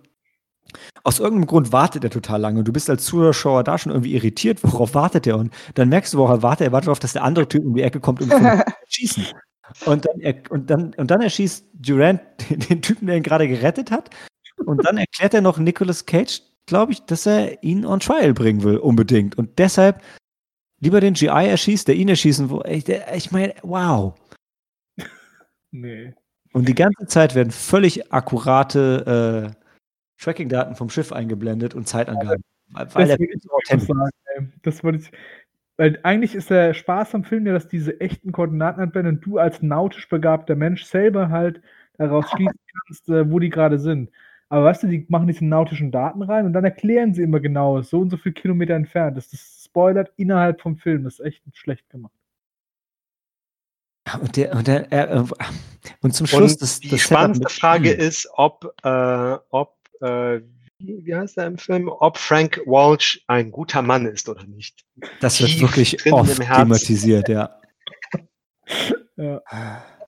[1.05, 4.15] aus irgendeinem Grund wartet er total lange und du bist als Zuschauer da schon irgendwie
[4.15, 5.37] irritiert, worauf wartet er?
[5.37, 6.69] Und dann merkst du, worauf er wartet.
[6.69, 8.29] Er wartet darauf, dass der andere Typ um die Ecke kommt, zu
[8.89, 9.27] schießen.
[9.85, 12.21] Und dann, er, und, dann, und dann erschießt Durant
[12.51, 14.11] den, den Typen, der ihn gerade gerettet hat.
[14.65, 18.63] Und dann erklärt er noch Nicolas Cage, glaube ich, dass er ihn on trial bringen
[18.63, 19.37] will, unbedingt.
[19.37, 20.03] Und deshalb
[20.81, 22.63] lieber den GI erschießt, der ihn erschießen will.
[22.67, 24.15] Ich, ich meine, wow.
[25.71, 26.15] Nee.
[26.53, 32.45] Und die ganze Zeit werden völlig akkurate äh, Tracking-Daten vom Schiff eingeblendet und Zeitangaben.
[32.69, 35.11] Weil das, der so authentisch sagen, das wollte ich.
[35.83, 39.39] Weil eigentlich ist der Spaß am Film ja, dass diese echten Koordinaten anwenden und du
[39.39, 41.61] als nautisch begabter Mensch selber halt
[41.99, 44.09] daraus schließen kannst, äh, wo die gerade sind.
[44.49, 47.83] Aber weißt du, die machen diese nautischen Daten rein und dann erklären sie immer genau,
[47.83, 49.17] so und so viele Kilometer entfernt.
[49.17, 51.03] Das, das spoilert innerhalb vom Film.
[51.03, 52.15] Das ist echt schlecht gemacht.
[54.21, 55.25] Und, der, und, der, äh,
[56.01, 60.43] und zum Schluss, und das, die das spannendste Frage ist, ob, äh, ob äh,
[60.83, 64.85] wie, heißt er im Film, ob Frank Walsh ein guter Mann ist oder nicht.
[65.21, 67.61] Das wird Tief wirklich oft thematisiert, ja.
[69.17, 69.41] ja.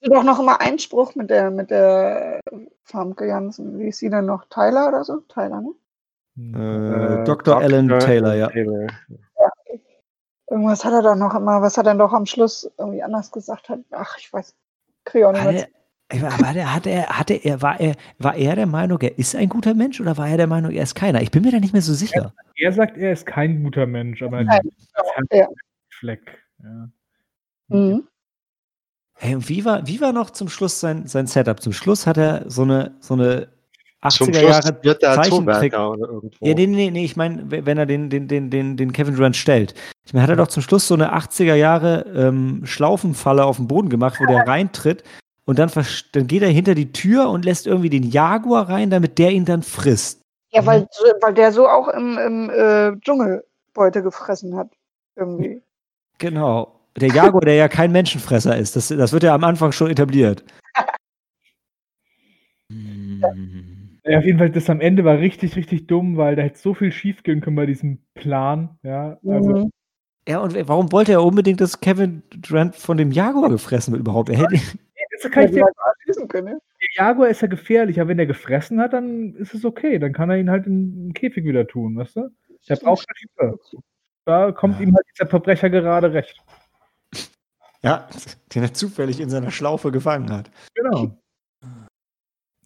[0.02, 2.40] Doch noch immer Einspruch mit der mit der
[2.82, 3.78] Famke Jansen.
[3.78, 4.44] Wie ist sie denn noch?
[4.50, 5.20] Tyler oder so?
[5.28, 5.74] Tyler, ne?
[6.36, 7.56] Äh, äh Dr.
[7.56, 8.48] Alan Taylor, ja.
[8.48, 8.86] Taylor.
[9.08, 9.50] ja.
[10.50, 13.68] Irgendwas hat er doch noch immer, was hat er doch am Schluss irgendwie anders gesagt
[13.70, 13.80] hat.
[13.90, 14.54] Ach, ich weiß.
[15.04, 15.68] Kriege auch nicht mehr.
[16.11, 19.48] War der, hat er, hatte er, war er, war er der Meinung, er ist ein
[19.48, 21.22] guter Mensch oder war er der Meinung, er ist keiner?
[21.22, 22.34] Ich bin mir da nicht mehr so sicher.
[22.57, 24.62] Er, er sagt, er ist kein guter Mensch, aber er hat
[25.32, 25.48] ja.
[25.88, 26.20] Fleck.
[26.62, 26.88] Ja.
[27.68, 28.07] Mhm.
[29.14, 31.61] Hey, und wie war, wie war noch zum Schluss sein, sein Setup?
[31.61, 33.48] Zum Schluss hat er so eine, so eine
[34.02, 35.72] 80er Jahre wird der Zeichentrick.
[35.72, 36.46] Oder irgendwo.
[36.46, 39.36] Ja, nee, nee, nee, ich meine, wenn er den, den, den, den, den Kevin Durant
[39.36, 39.74] stellt.
[40.05, 43.68] Ich meine, hat er doch zum Schluss so eine 80er Jahre ähm, Schlaufenfalle auf dem
[43.68, 45.05] Boden gemacht, wo der reintritt
[45.47, 45.70] und dann,
[46.12, 49.45] dann geht er hinter die Tür und lässt irgendwie den Jaguar rein, damit der ihn
[49.45, 50.22] dann frisst.
[50.53, 50.86] Ja, weil,
[51.20, 54.68] weil der so auch im, im äh, Dschungel Beute gefressen hat.
[55.16, 55.61] Irgendwie.
[56.18, 56.80] Genau.
[56.97, 58.76] Der Jaguar, der ja kein Menschenfresser ist.
[58.76, 60.45] Das, das wird ja am Anfang schon etabliert.
[64.07, 66.74] Ja, auf jeden Fall, das am Ende war richtig, richtig dumm, weil da hätte so
[66.74, 68.78] viel schief gehen können bei diesem Plan.
[68.82, 69.70] Ja, also, mhm.
[70.28, 74.28] ja und warum wollte er unbedingt, dass Kevin Durant von dem Jaguar gefressen wird überhaupt?
[74.28, 74.61] Er hätte,
[75.24, 76.58] das kann ich dir können.
[76.80, 79.98] Der Jaguar ist ja gefährlich, aber wenn er gefressen hat, dann ist es okay.
[79.98, 82.30] Dann kann er ihn halt in den Käfig wieder tun, weißt du?
[82.68, 83.58] Der braucht Hilfe.
[84.24, 84.86] Da kommt ja.
[84.86, 86.38] ihm halt dieser Verbrecher gerade recht.
[87.82, 88.08] Ja,
[88.54, 90.50] den er zufällig in seiner Schlaufe gefangen hat.
[90.74, 91.18] Genau.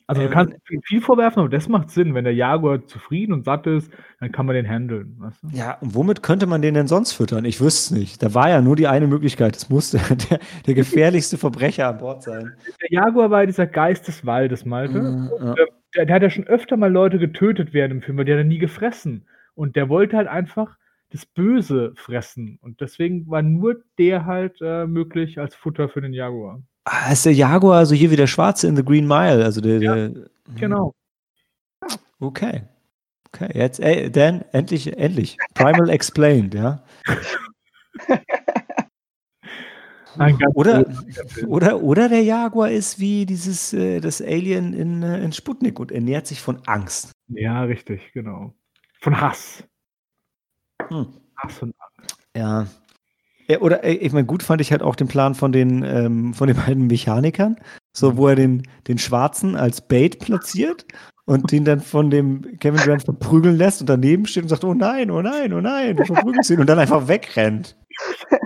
[0.08, 2.14] Also du kannst ähm, viel vorwerfen, aber das macht Sinn.
[2.14, 5.14] Wenn der Jaguar zufrieden und satt ist, dann kann man den handeln.
[5.18, 5.48] Weißt du?
[5.52, 7.44] Ja, und womit könnte man den denn sonst füttern?
[7.44, 8.22] Ich wüsste es nicht.
[8.22, 9.54] Da war ja nur die eine Möglichkeit.
[9.54, 9.98] Es musste
[10.30, 12.54] der, der gefährlichste Verbrecher an Bord sein.
[12.80, 15.02] Der Jaguar war dieser Geist des Waldes, Malte.
[15.02, 15.54] Mhm, ja.
[15.54, 18.46] der, der, hat ja schon öfter mal Leute getötet während dem Film, weil der hat
[18.46, 19.26] nie gefressen.
[19.54, 20.78] Und der wollte halt einfach
[21.10, 22.58] das Böse fressen.
[22.62, 26.62] Und deswegen war nur der halt äh, möglich als Futter für den Jaguar.
[26.90, 29.44] Ah, ist der Jaguar also hier wie der Schwarze in The Green Mile?
[29.44, 30.94] Also der, ja, der genau.
[32.18, 32.62] Okay.
[33.26, 35.36] Okay, jetzt, ey, Dan, endlich, endlich.
[35.52, 36.82] Primal Explained, ja.
[40.54, 40.86] oder,
[41.46, 45.92] oder, oder der Jaguar ist wie dieses, äh, das Alien in, äh, in Sputnik und
[45.92, 47.12] ernährt sich von Angst.
[47.28, 48.54] Ja, richtig, genau.
[49.02, 49.62] Von Hass.
[50.88, 51.06] Hm.
[51.36, 52.16] Hass und Angst.
[52.34, 52.66] Ja.
[53.50, 56.48] Ja, oder ich meine, gut fand ich halt auch den Plan von den, ähm, von
[56.48, 57.56] den beiden Mechanikern,
[57.96, 60.84] so wo er den, den Schwarzen als Bait platziert
[61.24, 64.74] und den dann von dem Kevin Durant verprügeln lässt und daneben steht und sagt, oh
[64.74, 67.76] nein, oh nein, oh nein, du verprügelst ihn und dann einfach wegrennt.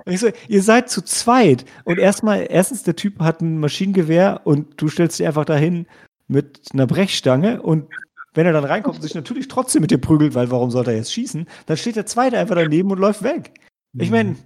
[0.07, 4.81] Ich so, ihr seid zu zweit und erstmal, erstens, der Typ hat ein Maschinengewehr und
[4.81, 5.87] du stellst dich einfach dahin
[6.27, 7.89] mit einer Brechstange und
[8.35, 10.97] wenn er dann reinkommt und sich natürlich trotzdem mit dir prügelt, weil warum sollte er
[10.97, 13.53] jetzt schießen, dann steht der Zweite einfach daneben und läuft weg.
[13.99, 14.37] Ich meine, mhm.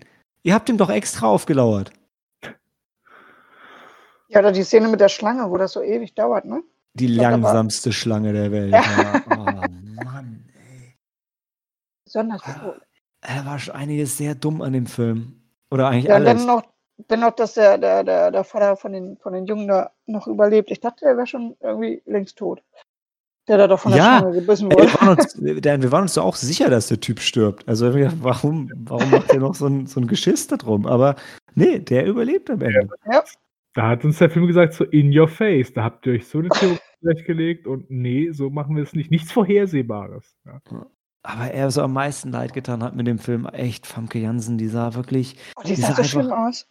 [0.46, 1.90] Ihr habt ihm doch extra aufgelauert.
[4.28, 6.62] Ja, oder die Szene mit der Schlange, wo das so ewig dauert, ne?
[6.94, 8.72] Die langsamste Schlange der Welt.
[8.72, 9.22] Ja.
[9.30, 9.42] Oh
[10.04, 10.94] Mann, ey.
[12.04, 12.80] Besonders cool.
[13.20, 15.42] Da war schon einiges sehr dumm an dem Film.
[15.70, 16.38] Oder eigentlich ja, alles.
[16.38, 16.62] Dann noch,
[17.08, 20.28] dann noch, dass der, der, der, der Vater von den, von den Jungen da noch
[20.28, 20.70] überlebt.
[20.70, 22.62] Ich dachte, er wäre schon irgendwie längst tot.
[23.48, 24.82] Der da doch von der ja, Schlange gebissen wurde.
[24.84, 27.68] Wir waren, uns, wir waren uns doch auch sicher, dass der Typ stirbt.
[27.68, 27.92] Also
[28.22, 30.86] warum, warum macht er noch so ein, so ein Geschiss da drum?
[30.86, 31.14] Aber
[31.54, 32.88] nee, der überlebt am Ende.
[33.10, 33.22] Ja.
[33.74, 35.72] Da hat uns der Film gesagt, so in your face.
[35.72, 39.10] Da habt ihr euch so eine Theorie zurechtgelegt und nee, so machen wir es nicht.
[39.10, 40.34] Nichts Vorhersehbares.
[40.44, 40.60] Ja.
[41.22, 43.46] Aber er so am meisten leid getan hat mit dem Film.
[43.46, 45.36] Echt, Famke Jansen, die sah wirklich.
[45.56, 46.66] Oh, die, die sah so einfach, schlimm aus.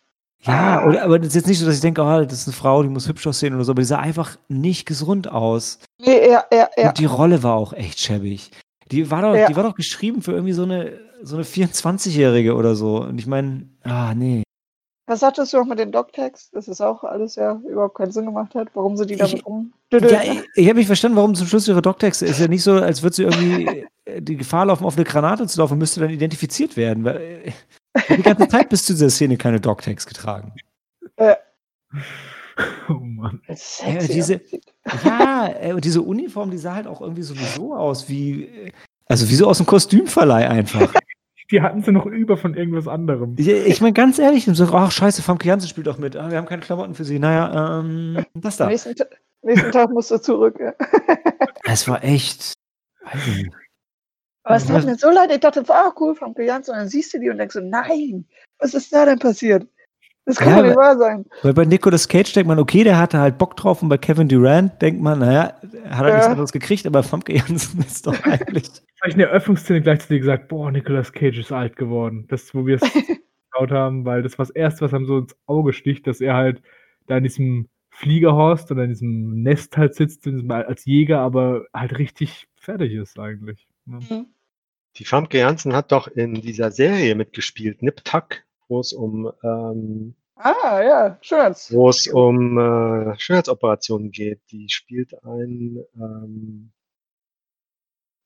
[0.46, 2.56] Ja, oder, aber das ist jetzt nicht so, dass ich denke, oh, das ist eine
[2.56, 5.80] Frau, die muss hübsch aussehen oder so, aber die sah einfach nicht gesund aus.
[6.00, 6.90] Nee, ja, ja, ja.
[6.90, 8.52] Und die Rolle war auch echt schäbig.
[8.92, 9.48] Die war doch, ja.
[9.48, 13.02] die war doch geschrieben für irgendwie so eine, so eine 24-Jährige oder so.
[13.02, 14.44] Und ich meine, ah, nee.
[15.08, 16.50] Was sagtest du auch mit den Doc-Tags?
[16.52, 19.72] Das ist auch alles ja überhaupt keinen Sinn gemacht hat, warum sie die damit rum.
[19.92, 22.74] Ja, ich, ich habe nicht verstanden, warum zum Schluss ihre Doc-Tags ist ja nicht so,
[22.74, 23.86] als würde sie irgendwie
[24.20, 27.04] die Gefahr laufen, auf eine Granate zu laufen, müsste dann identifiziert werden.
[27.04, 27.54] Weil,
[28.10, 30.54] die ganze Zeit bis zu dieser Szene keine Dogtags getragen.
[31.18, 31.36] Äh.
[32.88, 33.42] Oh Mann.
[33.48, 34.40] Ja, diese,
[35.04, 38.72] ja, und diese Uniform, die sah halt auch irgendwie sowieso aus wie,
[39.08, 40.94] also wie so aus dem Kostümverleih einfach.
[41.52, 43.36] Die hatten sie noch über von irgendwas anderem.
[43.38, 46.16] Ich, ich meine, ganz ehrlich, so, ach scheiße, Famke Jansen spielt auch mit.
[46.16, 47.20] Ah, wir haben keine Klamotten für sie.
[47.20, 48.66] Naja, ähm, das da.
[48.66, 48.96] Nächsten,
[49.44, 50.60] nächsten Tag musst du zurück.
[51.66, 52.54] Es war echt,
[53.04, 53.54] weiß ich nicht.
[54.46, 56.74] Aber es tat mir so leid, ich dachte, ah, cool, Famke Janssen.
[56.74, 58.26] Und dann siehst du die und denkst so, nein,
[58.60, 59.68] was ist da denn passiert?
[60.26, 61.26] Das kann ja, doch nicht wahr sein.
[61.42, 63.82] Weil bei Nicolas Cage denkt man, okay, der hatte halt Bock drauf.
[63.82, 65.56] Und bei Kevin Durant denkt man, naja,
[65.90, 66.14] hat er ja.
[66.16, 66.86] nichts anderes gekriegt.
[66.86, 68.66] Aber Famke Janssen ist doch eigentlich.
[69.02, 72.26] Habe ich in der Eröffnungsszene gleichzeitig gesagt, boah, Nicolas Cage ist alt geworden.
[72.30, 72.82] Das, wo wir es
[73.52, 76.36] geschaut haben, weil das war das Erste, was einem so ins Auge sticht, dass er
[76.36, 76.62] halt
[77.08, 82.48] da in diesem Fliegerhorst oder in diesem Nest halt sitzt, als Jäger, aber halt richtig
[82.56, 83.68] fertig ist eigentlich.
[83.86, 84.00] Ne?
[84.10, 84.26] Mhm.
[84.98, 90.16] Die Famke Janssen hat doch in dieser Serie mitgespielt, Nip Tuck, wo es um ähm,
[90.38, 91.72] Ah, ja, Schönheits.
[91.72, 94.42] Wo es um äh, Schönheitsoperationen geht.
[94.52, 96.74] Die spielt ein, ähm,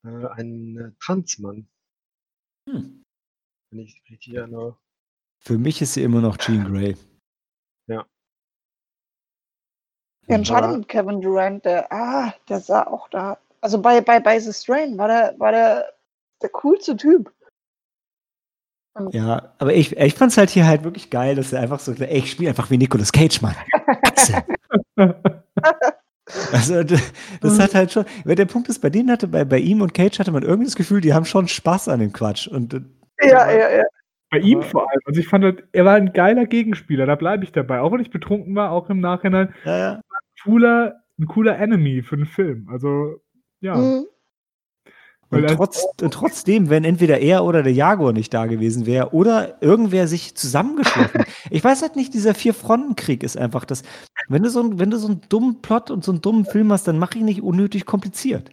[0.04, 1.68] äh, ein Transmann.
[2.68, 3.06] Hm.
[3.70, 4.76] Wenn ich richtig erinnere.
[5.38, 6.98] Für mich ist sie immer noch Jean Grey.
[7.88, 8.06] Ja.
[10.28, 13.40] Ja, mit Kevin Durant, der, ah, der sah auch da.
[13.62, 15.94] Also bei, bei, bei The Strain war der, war der
[16.42, 17.32] der coolste Typ.
[18.94, 21.80] Und ja, aber ich, ich fand es halt hier halt wirklich geil, dass er einfach
[21.80, 23.56] so, ey, ich spiele einfach wie Nicolas Cage, Mann.
[26.52, 26.84] also,
[27.42, 30.20] das hat halt schon, der Punkt ist, bei denen hatte, bei, bei ihm und Cage
[30.20, 32.48] hatte man irgendwie das Gefühl, die haben schon Spaß an dem Quatsch.
[32.48, 32.74] Und,
[33.22, 33.84] ja, ja, ja.
[34.32, 35.00] Bei ihm vor allem.
[35.06, 37.80] Also ich fand, halt, er war ein geiler Gegenspieler, da bleibe ich dabei.
[37.82, 39.54] Auch wenn ich betrunken war, auch im Nachhinein.
[39.66, 39.92] Ja, ja.
[39.94, 42.70] Ein cooler, ein cooler Enemy für den Film.
[42.70, 43.22] Also,
[43.60, 43.76] ja.
[43.76, 44.06] Mhm.
[45.32, 49.62] Und, trotz, und trotzdem, wenn entweder er oder der Jaguar nicht da gewesen wäre oder
[49.62, 51.24] irgendwer sich zusammengeschlossen.
[51.52, 53.84] ich weiß halt nicht, dieser Vier-Fronten-Krieg ist einfach das.
[54.28, 56.88] Wenn du, so, wenn du so einen dummen Plot und so einen dummen Film hast,
[56.88, 58.50] dann mach ihn nicht unnötig kompliziert.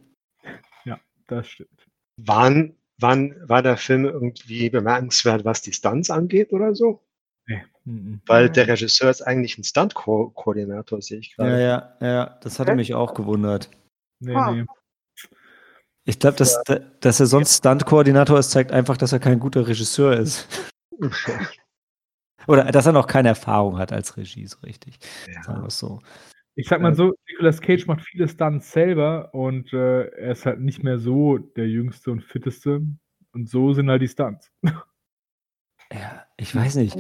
[0.85, 1.87] Ja, das stimmt.
[2.19, 7.01] Wann, wann war der Film irgendwie bemerkenswert, was die Stunts angeht oder so?
[7.47, 7.65] Nee.
[7.85, 8.21] Mhm.
[8.27, 11.53] Weil der Regisseur ist eigentlich ein Stunt-Koordinator, sehe ich gerade.
[11.53, 13.71] Ja, ja, ja, das hatte mich auch gewundert.
[14.21, 14.53] Nee, ah.
[14.53, 14.65] nee.
[16.09, 16.63] Ich glaube, dass,
[17.01, 20.49] dass er sonst Stunt-Koordinator ist, zeigt einfach, dass er kein guter Regisseur ist.
[22.47, 24.99] Oder dass er noch keine Erfahrung hat als Regie, so richtig.
[25.27, 25.43] Ja.
[25.43, 25.99] Sagen wir so.
[26.55, 30.61] Ich sag mal so, Nicolas Cage macht viele Stunts selber und äh, er ist halt
[30.61, 32.83] nicht mehr so der jüngste und fitteste.
[33.33, 34.51] Und so sind halt die Stunts.
[35.93, 36.97] Ja, ich weiß nicht.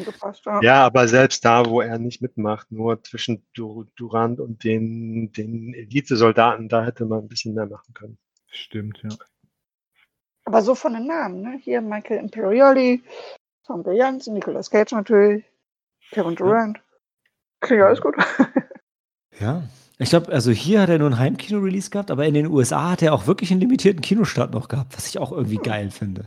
[0.63, 6.69] Ja, aber selbst da, wo er nicht mitmacht, nur zwischen Durant und den, den Elite-Soldaten,
[6.69, 8.17] da hätte man ein bisschen mehr machen können.
[8.49, 9.11] Stimmt, ja.
[10.45, 11.59] Aber so von den Namen, ne?
[11.63, 13.03] Hier Michael Imperioli,
[13.67, 15.45] Tom Jansen, Nicolas Cage natürlich,
[16.11, 16.79] Kevin Durant.
[17.61, 18.15] Klingt alles gut.
[19.41, 19.65] Ja.
[19.99, 23.03] Ich glaube, also hier hat er nur ein Heimkino-Release gehabt, aber in den USA hat
[23.03, 26.27] er auch wirklich einen limitierten Kinostart noch gehabt, was ich auch irgendwie geil finde.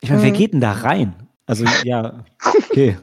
[0.00, 0.36] Ich meine, wer mhm.
[0.36, 1.14] geht denn da rein?
[1.46, 2.96] Also, ja, okay.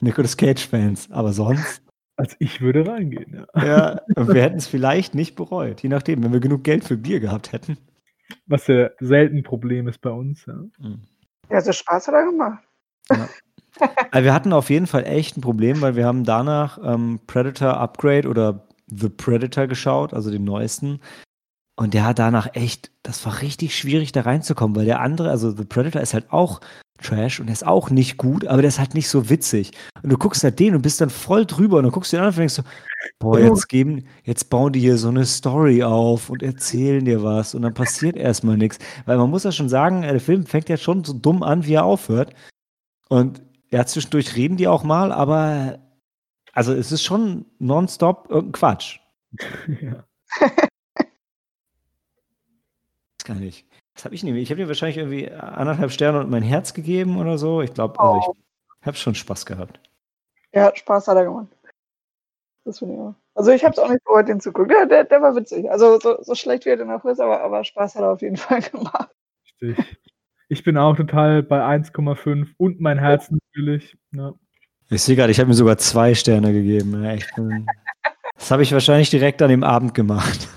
[0.00, 1.10] Nicolas Cage-Fans.
[1.10, 1.82] Aber sonst.
[2.16, 3.64] Also ich würde reingehen, ja.
[3.64, 5.82] Ja, und wir hätten es vielleicht nicht bereut.
[5.82, 7.78] Je nachdem, wenn wir genug Geld für Bier gehabt hätten.
[8.46, 10.54] Was ja selten ein Problem ist bei uns, ja.
[10.78, 11.02] Mhm.
[11.50, 12.62] Ja, so Spaß hat er gemacht.
[13.10, 13.28] Ja.
[14.10, 17.78] Also wir hatten auf jeden Fall echt ein Problem, weil wir haben danach ähm, Predator
[17.78, 21.00] Upgrade oder The Predator geschaut, also den neuesten.
[21.76, 25.50] Und der hat danach echt, das war richtig schwierig da reinzukommen, weil der andere, also
[25.50, 26.60] The Predator ist halt auch
[27.02, 29.72] Trash und der ist auch nicht gut, aber der ist halt nicht so witzig.
[30.02, 32.24] Und du guckst halt den und bist dann voll drüber und dann guckst du den
[32.24, 32.62] an und denkst so,
[33.18, 37.54] boah, jetzt geben, jetzt bauen die hier so eine Story auf und erzählen dir was
[37.54, 38.78] und dann passiert erstmal nichts.
[39.06, 41.74] Weil man muss ja schon sagen, der Film fängt ja schon so dumm an, wie
[41.74, 42.34] er aufhört.
[43.08, 45.78] Und ja, zwischendurch reden die auch mal, aber
[46.52, 49.00] also es ist schon nonstop irgendein Quatsch.
[49.80, 50.04] ja.
[53.16, 53.66] das kann ich.
[53.94, 54.44] Was habe ich nämlich?
[54.44, 57.62] Ich habe dir wahrscheinlich irgendwie anderthalb Sterne und mein Herz gegeben oder so.
[57.62, 58.36] Ich glaube, also ich oh.
[58.82, 59.80] habe schon Spaß gehabt.
[60.54, 61.48] Ja, Spaß hat er gemacht.
[62.64, 63.14] Das finde ich auch.
[63.34, 64.68] Also ich habe es auch nicht bereut, den zu gucken.
[64.68, 65.70] Der, der, der, war witzig.
[65.70, 68.36] Also so, so schlecht wie er auch ist, aber, aber Spaß hat er auf jeden
[68.36, 69.10] Fall gemacht.
[69.60, 69.98] Richtig.
[70.48, 73.96] Ich bin auch total bei 1,5 und mein Herz natürlich.
[74.12, 74.34] Ja.
[74.90, 77.02] Ich sehe gerade, ich habe mir sogar zwei Sterne gegeben.
[77.02, 77.66] Ja, bin,
[78.36, 80.48] das habe ich wahrscheinlich direkt an dem Abend gemacht.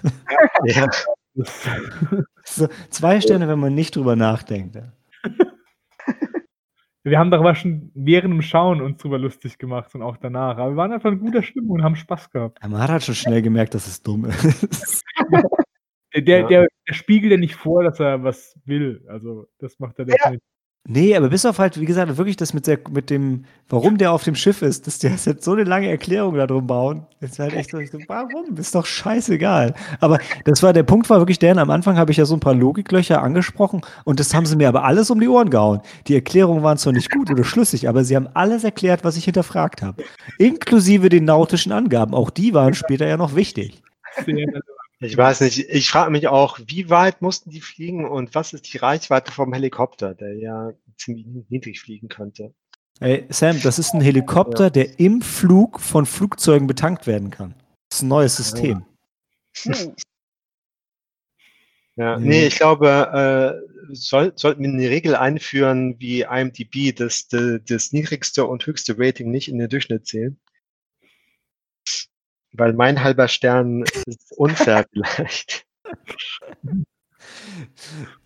[0.66, 0.88] ja.
[2.48, 4.78] So, zwei Sterne, wenn man nicht drüber nachdenkt.
[7.06, 10.58] Wir haben darüber schon während dem Schauen uns drüber lustig gemacht und auch danach.
[10.58, 12.58] Aber wir waren einfach in guter Stimmung und haben Spaß gehabt.
[12.64, 15.04] man hat halt schon schnell gemerkt, dass es dumm ist.
[16.16, 16.48] der, der, ja.
[16.48, 19.06] der, der spiegelt ja nicht vor, dass er was will.
[19.08, 20.42] Also, das macht er definitiv.
[20.88, 20.92] Ja.
[20.94, 24.12] Nee, aber bis auf halt, wie gesagt, wirklich das mit, der, mit dem, warum der
[24.12, 27.08] auf dem Schiff ist, dass der jetzt so eine lange Erklärung da drum bauen.
[27.22, 28.56] Ist halt echt so, warum?
[28.56, 29.74] Ist doch scheißegal.
[30.00, 32.40] Aber das war, der Punkt war wirklich der, am Anfang habe ich ja so ein
[32.40, 35.82] paar Logiklöcher angesprochen und das haben sie mir aber alles um die Ohren gehauen.
[36.08, 39.26] Die Erklärungen waren zwar nicht gut oder schlüssig, aber sie haben alles erklärt, was ich
[39.26, 40.04] hinterfragt habe.
[40.38, 42.14] Inklusive den nautischen Angaben.
[42.14, 43.82] Auch die waren später ja noch wichtig.
[45.00, 48.74] Ich weiß nicht, ich frage mich auch, wie weit mussten die fliegen und was ist
[48.74, 52.54] die Reichweite vom Helikopter, der ja ziemlich niedrig fliegen könnte?
[53.02, 57.54] Ey, Sam, das ist ein Helikopter, der im Flug von Flugzeugen betankt werden kann.
[57.90, 58.86] Das ist ein neues System.
[59.64, 59.96] Hm.
[61.98, 67.62] Ja, nee, ich glaube, äh, soll, sollten wir eine Regel einführen wie IMDb, dass de,
[67.66, 70.38] das niedrigste und höchste Rating nicht in den Durchschnitt zählen?
[72.58, 75.66] Weil mein halber Stern ist unfair vielleicht.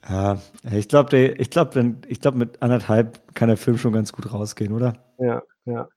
[0.07, 4.31] Ja, ich glaube, ich glaube, ich glaube, mit anderthalb kann der Film schon ganz gut
[4.31, 4.93] rausgehen, oder?
[5.19, 5.87] Ja, ja.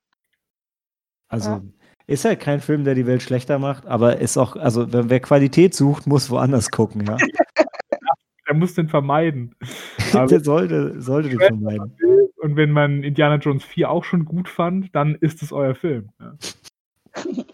[1.28, 1.62] Also ja.
[2.06, 5.74] ist halt kein Film, der die Welt schlechter macht, aber ist auch, also wer Qualität
[5.74, 7.16] sucht, muss woanders gucken, ja.
[8.46, 9.54] er muss den vermeiden.
[10.12, 11.96] der sollte, sollte den vermeiden.
[12.36, 16.10] Und wenn man Indiana Jones 4 auch schon gut fand, dann ist es euer Film.
[16.20, 16.34] Ja.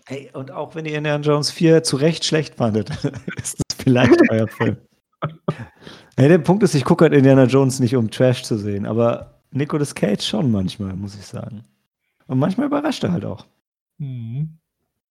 [0.07, 2.91] Hey, und auch wenn ihr Indiana Jones 4 zu Recht schlecht fandet,
[3.37, 4.77] ist das vielleicht euer Film.
[6.17, 9.41] Hey, der Punkt ist, ich gucke halt Indiana Jones nicht, um Trash zu sehen, aber
[9.51, 11.65] Nicolas Cage schon manchmal, muss ich sagen.
[12.27, 13.47] Und manchmal überrascht er halt auch.
[13.99, 14.59] Mhm.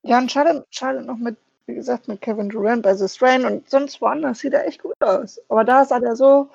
[0.03, 3.69] Ja, und schade, schade noch mit, wie gesagt, mit Kevin Durant bei The Strain und
[3.69, 5.39] sonst woanders sieht er echt gut aus.
[5.49, 6.49] Aber da sah er so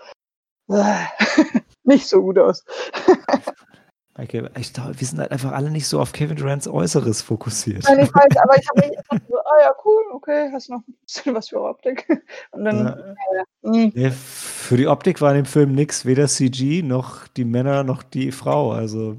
[0.68, 1.04] äh,
[1.84, 2.64] nicht so gut aus.
[4.18, 7.84] Okay, ich glaube, wir sind halt einfach alle nicht so auf Kevin Durants Äußeres fokussiert.
[7.84, 10.80] Nein, ich weiß, aber ich habe mich gedacht, so, ah ja, cool, okay, hast noch
[10.86, 12.06] ein bisschen was für Optik.
[12.50, 12.84] Und dann,
[13.62, 13.72] ja.
[13.72, 17.84] Ja, ja, für die Optik war in dem Film nichts, weder CG noch die Männer
[17.84, 19.16] noch die Frau, also.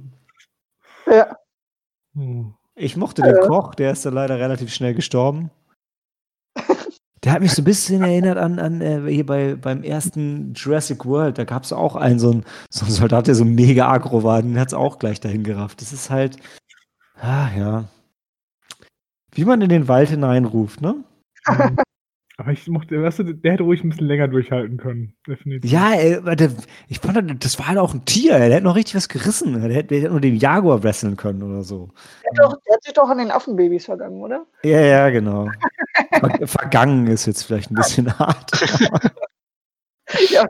[1.08, 1.38] Ja.
[2.14, 2.54] Hm.
[2.76, 5.52] Ich mochte den Koch, der ist dann leider relativ schnell gestorben.
[7.24, 11.06] Der hat mich so ein bisschen erinnert an, an äh, hier bei, beim ersten Jurassic
[11.06, 11.38] World.
[11.38, 14.42] Da gab es auch einen, so einen, so einen Soldat, der so mega aggro war.
[14.42, 15.82] Den hat es auch gleich dahin gerafft.
[15.82, 16.38] Das ist halt,
[17.22, 17.86] ah ja.
[19.32, 20.96] Wie man in den Wald hineinruft, ne?
[22.38, 25.72] Aber ich mochte, weißt du, der hätte ruhig ein bisschen länger durchhalten können, definitiv.
[25.72, 26.50] Ja, ey, der,
[26.88, 29.54] ich fand, das war halt auch ein Tier, der hätte noch richtig was gerissen.
[29.54, 31.92] Der hätte, der hätte nur den Jaguar wresteln können oder so.
[32.24, 34.48] Der hat, doch, der hat sich doch an den Affenbabys vergangen, oder?
[34.64, 35.48] Ja, ja, genau.
[36.46, 38.52] vergangen ist jetzt vielleicht ein bisschen hart.
[40.30, 40.48] ja.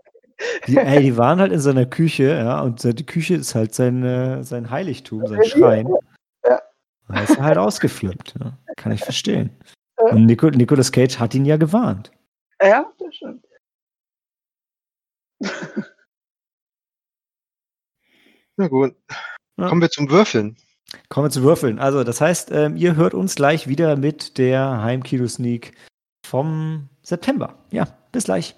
[0.68, 4.04] Die, ey, die waren halt in seiner Küche, ja, und die Küche ist halt sein,
[4.04, 5.88] äh, sein Heiligtum, sein Schrein.
[6.46, 6.62] Ja.
[7.10, 8.36] Da ist er halt ausgeflippt.
[8.40, 8.58] Ja.
[8.78, 9.52] Kann ich verstehen.
[10.14, 12.12] Und Nico, Nicolas Cage hat ihn ja gewarnt.
[12.62, 13.46] Ja, das stimmt.
[18.58, 18.96] Na gut.
[19.58, 19.68] Ja.
[19.70, 20.58] Kommen wir zum Würfeln.
[21.10, 21.80] Kommen wir zum Würfeln.
[21.80, 25.74] Also, das heißt, ähm, ihr hört uns gleich wieder mit der Heimkino-Sneak
[26.26, 27.58] vom September.
[27.72, 28.56] Ja, bis gleich.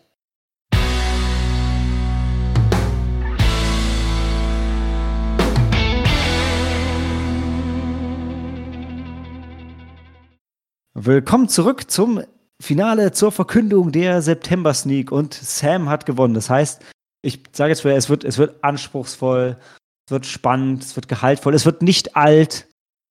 [10.98, 12.24] Willkommen zurück zum
[12.62, 15.12] Finale, zur Verkündung der September-Sneak.
[15.12, 16.34] Und Sam hat gewonnen.
[16.34, 16.82] Das heißt,
[17.22, 19.58] ich sage jetzt es wird, es wird anspruchsvoll,
[20.06, 22.70] es wird spannend, es wird gehaltvoll, es wird nicht alt.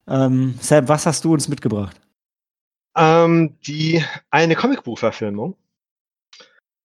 [0.09, 2.01] Ähm, Sam, was hast du uns mitgebracht?
[2.97, 5.55] Ähm, die eine Comicbuchverfilmung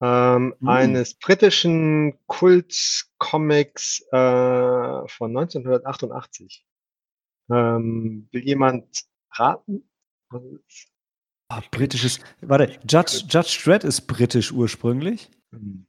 [0.02, 0.68] ähm, mhm.
[0.68, 6.66] eines britischen Kult-Comics äh, von 1988.
[7.50, 9.86] Ähm, will jemand raten?
[11.50, 12.20] Oh, britisches.
[12.40, 15.30] Warte, Judge, Judge Dredd ist britisch ursprünglich.
[15.50, 15.86] Mhm.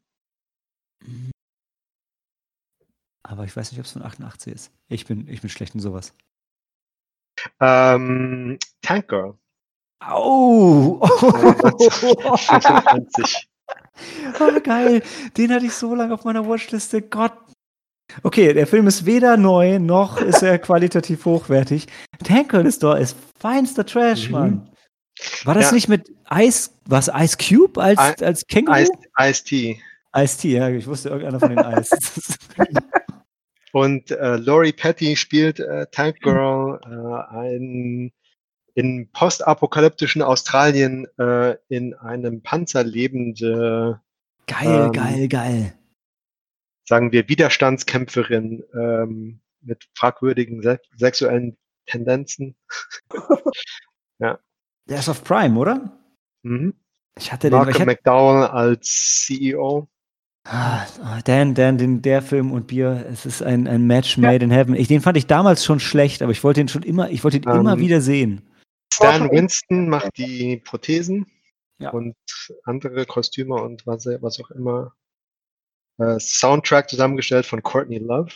[3.24, 4.72] Aber ich weiß nicht, ob es von 88 ist.
[4.88, 6.14] Ich bin, ich bin schlecht in sowas.
[7.60, 9.38] Ähm, Tank Girl.
[10.04, 11.00] Au!
[11.02, 11.08] Oh.
[12.38, 13.48] 95.
[14.40, 15.04] Oh, geil.
[15.38, 17.02] Den hatte ich so lange auf meiner Watchliste.
[17.02, 17.34] Gott.
[18.24, 21.88] Okay, der Film ist weder neu, noch ist er qualitativ hochwertig.
[22.24, 24.32] Tanker ist doch ist feinster Trash, mhm.
[24.32, 24.71] Mann.
[25.44, 25.74] War das ja.
[25.74, 28.78] nicht mit Ice, was, Ice Cube als, I, als Känguru?
[28.78, 29.82] Ice, Ice T.
[30.16, 31.98] Ice T, ja, ich wusste irgendeiner von den Ice.
[33.72, 38.12] Und äh, Laurie Petty spielt äh, Tank Girl, äh, ein
[38.74, 44.02] in postapokalyptischen Australien äh, in einem Panzer lebende.
[44.48, 45.74] Geil, ähm, geil, geil.
[46.86, 52.56] Sagen wir Widerstandskämpferin ähm, mit fragwürdigen se sexuellen Tendenzen.
[54.20, 54.40] ja.
[54.92, 55.90] Der ist auf Prime, oder?
[56.44, 56.74] Mhm.
[57.18, 57.58] Ich hatte den.
[57.58, 59.88] Malcolm McDowell als CEO.
[60.44, 60.86] Ah,
[61.24, 64.42] Dan, Dan, den, der Film und Bier, es ist ein, ein Match made ja.
[64.42, 64.76] in heaven.
[64.76, 67.38] Ich, den fand ich damals schon schlecht, aber ich wollte ihn schon immer, ich wollte
[67.38, 68.42] ihn um, immer ähm, wieder sehen.
[68.94, 71.26] Stan Winston macht die Prothesen
[71.80, 71.92] ja.
[71.92, 72.18] und
[72.66, 74.94] andere Kostüme und was, was auch immer.
[76.00, 78.34] Äh, Soundtrack zusammengestellt von Courtney Love.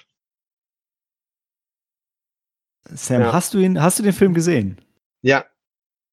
[2.88, 3.34] Sam, ja.
[3.34, 4.80] hast du ihn, hast du den Film gesehen?
[5.22, 5.44] Ja,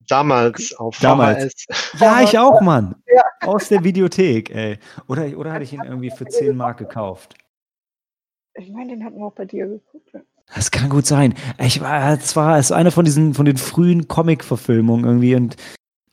[0.08, 1.54] damals auf damals.
[1.68, 2.00] VHS.
[2.00, 2.96] Ja, ich auch, Mann.
[3.06, 3.22] Ja.
[3.48, 4.78] Aus der Videothek, ey.
[5.08, 7.34] Oder, oder hatte ich ihn irgendwie für 10 Mark gekauft?
[8.54, 10.12] Ich meine, den hatten wir auch bei dir geguckt.
[10.54, 11.34] Das kann gut sein.
[11.58, 15.56] Ich war zwar ist eine von diesen von den frühen Comic-Verfilmungen irgendwie und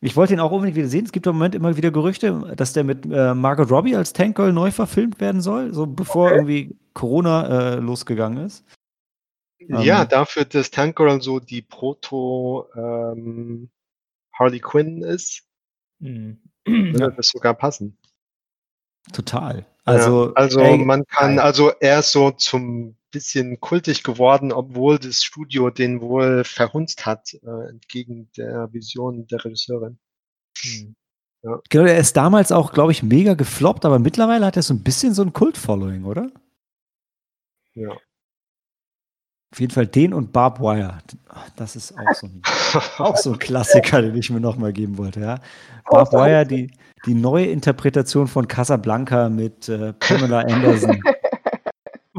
[0.01, 1.05] ich wollte ihn auch unbedingt wieder sehen.
[1.05, 4.37] Es gibt im Moment immer wieder Gerüchte, dass der mit äh, Margot Robbie als Tank
[4.37, 6.35] Girl neu verfilmt werden soll, so bevor okay.
[6.35, 8.63] irgendwie Corona äh, losgegangen ist.
[9.67, 13.69] Ja, ähm, dafür, dass Tank Girl so die Proto ähm,
[14.33, 15.43] Harley Quinn ist,
[15.99, 16.39] mhm.
[16.65, 17.09] würde ja.
[17.09, 17.97] das sogar passen.
[19.11, 19.65] Total.
[19.85, 24.99] Also, ja, also ey, man kann, also er ist so zum bisschen kultig geworden, obwohl
[24.99, 29.97] das Studio den wohl verhunzt hat, äh, entgegen der Vision der Regisseurin.
[30.61, 30.95] Hm.
[31.41, 31.59] Ja.
[31.69, 34.83] Genau, er ist damals auch, glaube ich, mega gefloppt, aber mittlerweile hat er so ein
[34.83, 36.31] bisschen so ein Kult-Following, oder?
[37.73, 37.95] Ja.
[39.51, 40.99] Auf jeden Fall den und Barb Wire.
[41.55, 42.41] Das ist auch so ein,
[42.99, 45.21] auch so ein Klassiker, den ich mir nochmal geben wollte.
[45.21, 45.39] Ja.
[45.89, 46.71] Barb Wire, die,
[47.05, 51.01] die neue Interpretation von Casablanca mit äh, Pamela Anderson.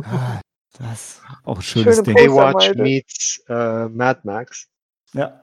[0.03, 0.41] Ah,
[0.78, 2.14] das ist auch ein schönes Schöne Ding.
[2.16, 4.68] Baywatch meets äh, Mad Max.
[5.12, 5.41] Ja.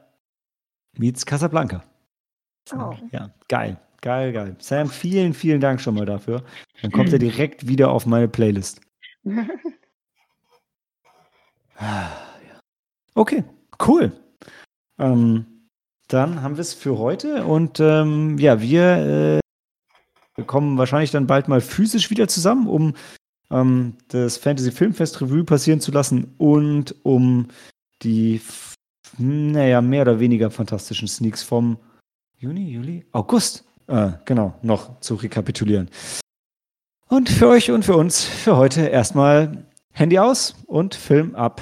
[0.98, 1.84] Meets Casablanca.
[2.74, 2.94] Oh.
[3.12, 3.78] Ja, geil.
[4.02, 4.56] Geil, geil.
[4.60, 6.44] Sam, vielen, vielen Dank schon mal dafür.
[6.82, 8.82] Dann kommt er direkt wieder auf meine Playlist.
[13.16, 13.44] okay,
[13.86, 14.12] cool.
[15.00, 15.46] Ähm,
[16.08, 19.42] dann haben wir es für heute und ähm, ja, wir
[20.38, 22.94] äh, kommen wahrscheinlich dann bald mal physisch wieder zusammen, um
[23.52, 27.48] ähm, das Fantasy Filmfest Revue passieren zu lassen und um
[28.04, 28.42] die,
[29.18, 31.78] naja, mehr oder weniger fantastischen Sneaks vom
[32.38, 35.90] Juni, Juli, August, äh, genau, noch zu rekapitulieren.
[37.10, 39.66] Und für euch und für uns für heute erstmal
[39.98, 41.60] Handy aus und Film ab.